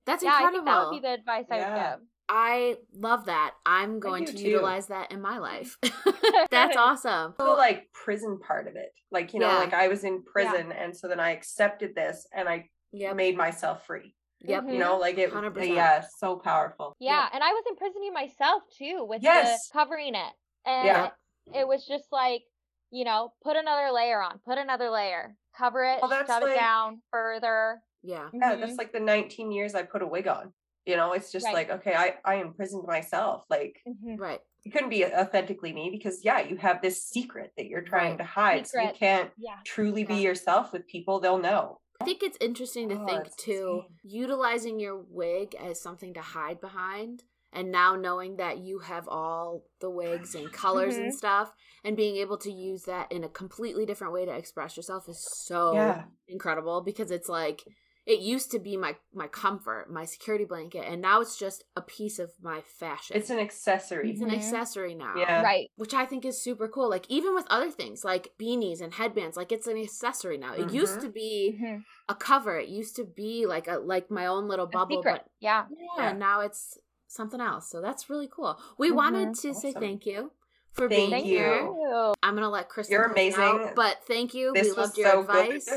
that's 0.06 0.24
yeah, 0.24 0.32
I 0.32 0.44
incredible. 0.44 0.58
think 0.58 0.66
that 0.66 0.86
would 0.86 0.92
be 0.92 1.00
the 1.08 1.14
advice 1.14 1.46
I 1.52 1.58
Yeah. 1.58 1.74
would 1.74 2.00
give. 2.00 2.08
I 2.34 2.78
love 2.94 3.26
that. 3.26 3.56
I'm 3.66 4.00
going 4.00 4.24
to 4.26 4.34
too. 4.34 4.48
utilize 4.50 4.88
that 4.88 5.12
in 5.12 5.22
my 5.22 5.38
life. 5.40 5.78
that's 6.50 6.78
awesome. 6.78 7.34
the 7.38 7.44
like 7.44 7.92
prison 7.94 8.40
part 8.40 8.68
of 8.68 8.76
it. 8.78 8.94
Like, 9.12 9.34
you 9.34 9.40
know, 9.42 9.50
Yeah. 9.50 9.58
like 9.58 9.74
I 9.74 9.90
was 9.90 10.04
in 10.06 10.24
prison 10.24 10.72
and 10.72 10.96
so 10.96 11.10
then 11.10 11.20
I 11.20 11.32
accepted 11.32 11.94
this 11.96 12.26
and 12.34 12.48
I 12.48 12.70
Yep. 12.94 13.16
made 13.16 13.38
myself 13.38 13.86
free. 13.86 14.16
Yep. 14.42 14.64
Mhm. 14.64 14.74
You 14.74 14.80
know, 14.80 14.98
like 14.98 15.18
it 15.18 15.32
100%. 15.32 15.76
yeah, 15.76 16.04
so 16.20 16.38
powerful. 16.38 16.94
Yeah, 17.00 17.28
and 17.34 17.44
I 17.44 17.52
was 17.52 17.64
imprisoning 17.70 18.14
myself 18.14 18.64
too 18.78 19.06
with 19.08 19.22
Yes. 19.24 19.68
the 19.68 19.74
covering 19.74 20.16
it. 20.16 20.34
And 20.66 20.86
Yeah. 20.88 21.12
it 21.54 21.68
was 21.68 21.86
just 21.86 22.12
like, 22.12 22.44
you 22.92 23.04
know, 23.06 23.34
put 23.44 23.56
another 23.58 23.92
layer 23.92 24.22
on, 24.22 24.40
put 24.46 24.58
another 24.58 24.90
layer, 24.90 25.36
cover 25.58 25.84
it, 25.84 26.00
Well, 26.02 26.10
that's 26.10 26.30
shove 26.30 26.44
it 26.44 26.56
down 26.56 27.02
further. 27.12 27.82
Yeah. 28.04 28.30
Yeah, 28.34 28.56
Mhm. 28.56 28.60
that's 28.62 28.78
like 28.78 28.92
the 28.92 29.00
19 29.00 29.52
years 29.52 29.76
I 29.76 29.84
put 29.84 30.02
a 30.02 30.08
wig 30.08 30.28
on. 30.28 30.54
You 30.86 30.96
know, 30.98 31.14
it's 31.14 31.32
just 31.32 31.46
Right. 31.46 31.54
like, 31.54 31.70
okay, 31.70 31.94
I, 31.96 32.18
I 32.26 32.36
imprisoned 32.36 32.86
myself. 32.88 33.46
Like 33.50 33.82
Mhm. 33.88 34.20
Right. 34.20 34.42
you 34.64 34.72
couldn't 34.72 34.90
be 34.90 35.06
authentically 35.06 35.74
me 35.74 35.90
because 35.92 36.24
yeah, 36.26 36.40
you 36.42 36.58
have 36.58 36.82
this 36.82 37.04
secret 37.06 37.54
that 37.58 37.68
you're 37.68 37.82
trying 37.84 38.12
Right. 38.12 38.18
to 38.20 38.24
hide. 38.26 38.68
So 38.68 38.82
you 38.82 38.92
can't 38.94 39.32
Yeah. 39.38 39.60
truly 39.66 40.04
be 40.04 40.16
yourself 40.16 40.74
with 40.74 40.88
people, 40.88 41.20
they'll 41.20 41.38
know. 41.38 41.80
I 42.02 42.06
think 42.06 42.24
it's 42.24 42.38
interesting 42.42 42.90
to 42.90 42.96
Oh, 43.00 43.06
think 43.06 43.36
too, 43.38 43.84
insane. 43.86 44.00
utilizing 44.04 44.80
your 44.80 44.98
wig 44.98 45.54
as 45.56 45.80
something 45.80 46.16
to 46.16 46.22
hide 46.22 46.60
behind. 46.60 47.24
And 47.54 47.72
now 47.72 47.96
knowing 47.96 48.38
that 48.38 48.60
you 48.60 48.80
have 48.80 49.08
all 49.08 49.64
the 49.80 49.90
wigs 49.90 50.36
and 50.36 50.52
colors 50.54 50.96
and 50.98 51.12
Mhm. 51.12 51.18
stuff, 51.18 51.54
and 51.84 51.98
being 51.98 52.18
able 52.18 52.38
to 52.40 52.52
use 52.52 52.84
that 52.84 53.12
in 53.12 53.24
a 53.24 53.30
completely 53.30 53.86
different 53.86 54.14
way 54.14 54.26
to 54.26 54.32
express 54.36 54.78
yourself 54.78 55.10
is 55.10 55.20
so 55.20 55.74
Yeah. 55.76 56.04
incredible 56.28 56.82
because 56.82 57.12
it's 57.12 57.28
like 57.30 57.64
it 58.06 58.20
used 58.20 58.50
to 58.52 58.58
be 58.60 58.78
my 58.78 58.96
my 59.14 59.28
comfort, 59.28 59.92
my 59.92 60.06
security 60.06 60.46
blanket, 60.46 60.86
and 60.88 61.02
now 61.02 61.22
it's 61.22 61.38
just 61.38 61.64
a 61.76 61.82
piece 61.82 62.18
of 62.20 62.32
my 62.42 62.62
fashion. 62.62 63.16
It's 63.16 63.30
an 63.30 63.38
accessory. 63.38 64.10
It's 64.10 64.22
an 64.22 64.30
Mhm. 64.30 64.36
accessory 64.36 64.96
now. 64.96 65.14
Yeah. 65.18 65.42
Right. 65.44 65.70
Which 65.76 65.94
I 65.94 66.06
think 66.06 66.26
is 66.26 66.42
super 66.42 66.68
cool. 66.68 66.90
Like 66.90 67.06
even 67.10 67.36
with 67.36 67.46
other 67.50 67.70
things 67.70 68.04
like 68.04 68.34
beanies 68.40 68.82
and 68.82 68.94
headbands, 68.94 69.38
like 69.38 69.52
it's 69.52 69.68
an 69.68 69.78
accessory 69.78 70.38
now. 70.40 70.54
It 70.56 70.72
used 70.72 70.98
Mhm. 70.98 71.02
to 71.02 71.10
be 71.10 71.60
Mhm. 71.62 71.84
a 72.10 72.16
cover. 72.16 72.58
It 72.58 72.70
used 72.70 72.96
to 72.96 73.04
be 73.06 73.46
like 73.46 73.68
a 73.68 73.78
like 73.78 74.10
my 74.10 74.26
own 74.26 74.48
little 74.48 74.66
A 74.66 74.70
bubble, 74.70 75.04
secret. 75.04 75.24
Yeah. 75.40 75.66
but 75.70 75.78
yeah, 75.98 76.12
Yeah. 76.12 76.18
now 76.18 76.40
it's 76.42 76.80
something 77.12 77.42
else. 77.42 77.70
So 77.70 77.82
that's 77.82 78.10
really 78.10 78.30
cool. 78.34 78.58
We 78.78 78.92
wanted 78.92 79.30
Mhm. 79.30 79.42
to 79.42 79.54
say 79.54 79.72
thank 79.74 80.06
you 80.06 80.32
for 80.74 80.88
Thank 80.88 81.12
being 81.12 81.26
you. 81.26 81.38
here. 81.38 81.56
you. 81.66 82.14
I'm 82.24 82.34
gonna 82.36 82.50
let 82.50 82.70
Kristen. 82.70 82.94
You're 82.94 83.10
close 83.10 83.38
out, 83.38 83.56
amazing. 83.56 83.74
but 83.76 83.98
thank 84.06 84.34
you. 84.34 84.52
This 84.54 84.64
we 84.66 84.70
was 84.70 84.78
loved 84.78 84.98
your 84.98 85.12
so 85.12 85.24
good. 85.24 85.46
advice. 85.46 85.70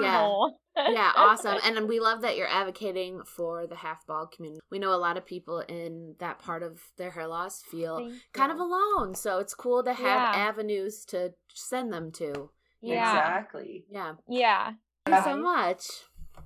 Yeah. 0.00 0.20
Oh. 0.26 0.52
yeah, 0.76 1.12
awesome. 1.16 1.58
And 1.64 1.88
we 1.88 2.00
love 2.00 2.20
that 2.22 2.36
you're 2.36 2.48
advocating 2.48 3.22
for 3.24 3.66
the 3.66 3.76
half 3.76 4.04
bald 4.06 4.32
community. 4.32 4.60
We 4.70 4.78
know 4.78 4.92
a 4.92 4.96
lot 4.96 5.16
of 5.16 5.24
people 5.24 5.60
in 5.60 6.16
that 6.18 6.38
part 6.40 6.62
of 6.62 6.80
their 6.96 7.10
hair 7.12 7.26
loss 7.26 7.62
feel 7.62 7.98
Thank 7.98 8.14
kind 8.32 8.50
of 8.52 8.58
alone. 8.58 9.14
So 9.14 9.38
it's 9.38 9.54
cool 9.54 9.82
to 9.84 9.92
have 9.92 10.04
Yeah. 10.04 10.32
avenues 10.34 11.04
to 11.06 11.34
send 11.54 11.92
them 11.92 12.10
to. 12.12 12.50
Yeah. 12.80 13.10
Exactly. 13.10 13.86
Yeah. 13.88 14.14
Yeah. 14.28 14.72
Thank 15.06 15.24
you 15.24 15.32
so 15.32 15.36
much. 15.38 15.86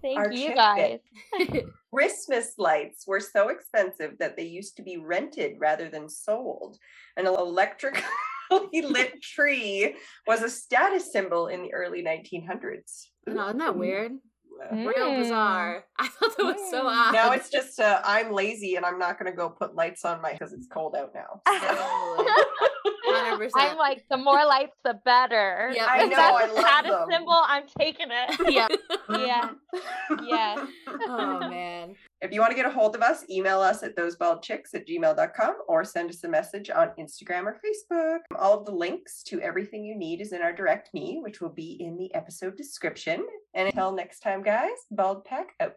Thank 0.02 0.18
Our 0.18 0.32
you 0.32 0.54
guys. 0.54 1.00
Christmas 1.94 2.52
lights 2.58 3.06
were 3.06 3.20
so 3.20 3.48
expensive 3.48 4.18
that 4.18 4.36
they 4.36 4.44
used 4.44 4.76
to 4.76 4.82
be 4.82 4.98
rented 4.98 5.56
rather 5.58 5.88
than 5.88 6.08
sold. 6.08 6.78
An 7.16 7.26
electrically 7.26 8.02
lit 8.82 9.20
tree 9.22 9.96
was 10.26 10.42
a 10.42 10.50
status 10.50 11.12
symbol 11.12 11.48
in 11.48 11.62
the 11.62 11.72
early 11.74 12.02
1900s. 12.02 13.06
no, 13.26 13.46
isn't 13.46 13.58
that 13.58 13.70
mm-hmm. 13.70 13.78
weird? 13.78 14.12
Uh, 14.60 14.74
Real 14.74 15.10
Mm. 15.12 15.18
bizarre. 15.22 15.84
I 15.98 16.08
thought 16.08 16.36
that 16.36 16.42
was 16.44 16.70
so 16.70 16.84
Mm. 16.84 16.88
odd. 16.88 17.12
Now 17.14 17.32
it's 17.32 17.50
just 17.50 17.78
uh, 17.80 18.00
I'm 18.04 18.32
lazy 18.32 18.76
and 18.76 18.84
I'm 18.84 18.98
not 18.98 19.18
going 19.18 19.30
to 19.30 19.36
go 19.36 19.48
put 19.48 19.74
lights 19.74 20.04
on 20.04 20.20
my 20.22 20.32
because 20.32 20.52
it's 20.52 20.66
cold 20.66 20.94
out 20.96 21.12
now. 21.14 21.40
Totally. 21.46 22.30
100%. 23.08 23.50
I'm 23.56 23.76
like, 23.76 24.04
the 24.10 24.16
more 24.16 24.44
lights, 24.44 24.76
the 24.84 24.94
better. 25.04 25.70
Yeah, 25.74 25.86
I 25.88 26.04
know, 26.06 26.16
that's 26.16 26.36
I 26.36 26.44
a 26.44 26.52
love 26.52 26.58
status 26.64 26.90
them. 26.90 27.08
symbol, 27.10 27.42
I'm 27.46 27.64
taking 27.78 28.08
it. 28.10 28.52
yeah. 28.52 28.68
Yeah. 29.08 29.50
Yeah. 30.22 30.66
Oh 31.08 31.40
man. 31.48 31.94
If 32.20 32.32
you 32.32 32.40
want 32.40 32.50
to 32.50 32.56
get 32.56 32.66
a 32.66 32.70
hold 32.70 32.96
of 32.96 33.02
us, 33.02 33.24
email 33.30 33.60
us 33.60 33.82
at 33.82 33.96
thosebaldchicks 33.96 34.74
at 34.74 34.88
gmail.com 34.88 35.54
or 35.68 35.84
send 35.84 36.10
us 36.10 36.24
a 36.24 36.28
message 36.28 36.68
on 36.68 36.90
Instagram 36.98 37.44
or 37.44 37.56
Facebook. 37.64 38.18
All 38.36 38.58
of 38.58 38.66
the 38.66 38.72
links 38.72 39.22
to 39.24 39.40
everything 39.40 39.84
you 39.84 39.96
need 39.96 40.20
is 40.20 40.32
in 40.32 40.42
our 40.42 40.52
direct 40.52 40.92
me, 40.92 41.20
which 41.22 41.40
will 41.40 41.52
be 41.52 41.76
in 41.80 41.96
the 41.96 42.12
episode 42.14 42.56
description. 42.56 43.24
And 43.54 43.68
until 43.68 43.92
next 43.92 44.20
time, 44.20 44.42
guys, 44.42 44.76
Bald 44.90 45.24
Pack 45.24 45.54
out. 45.60 45.76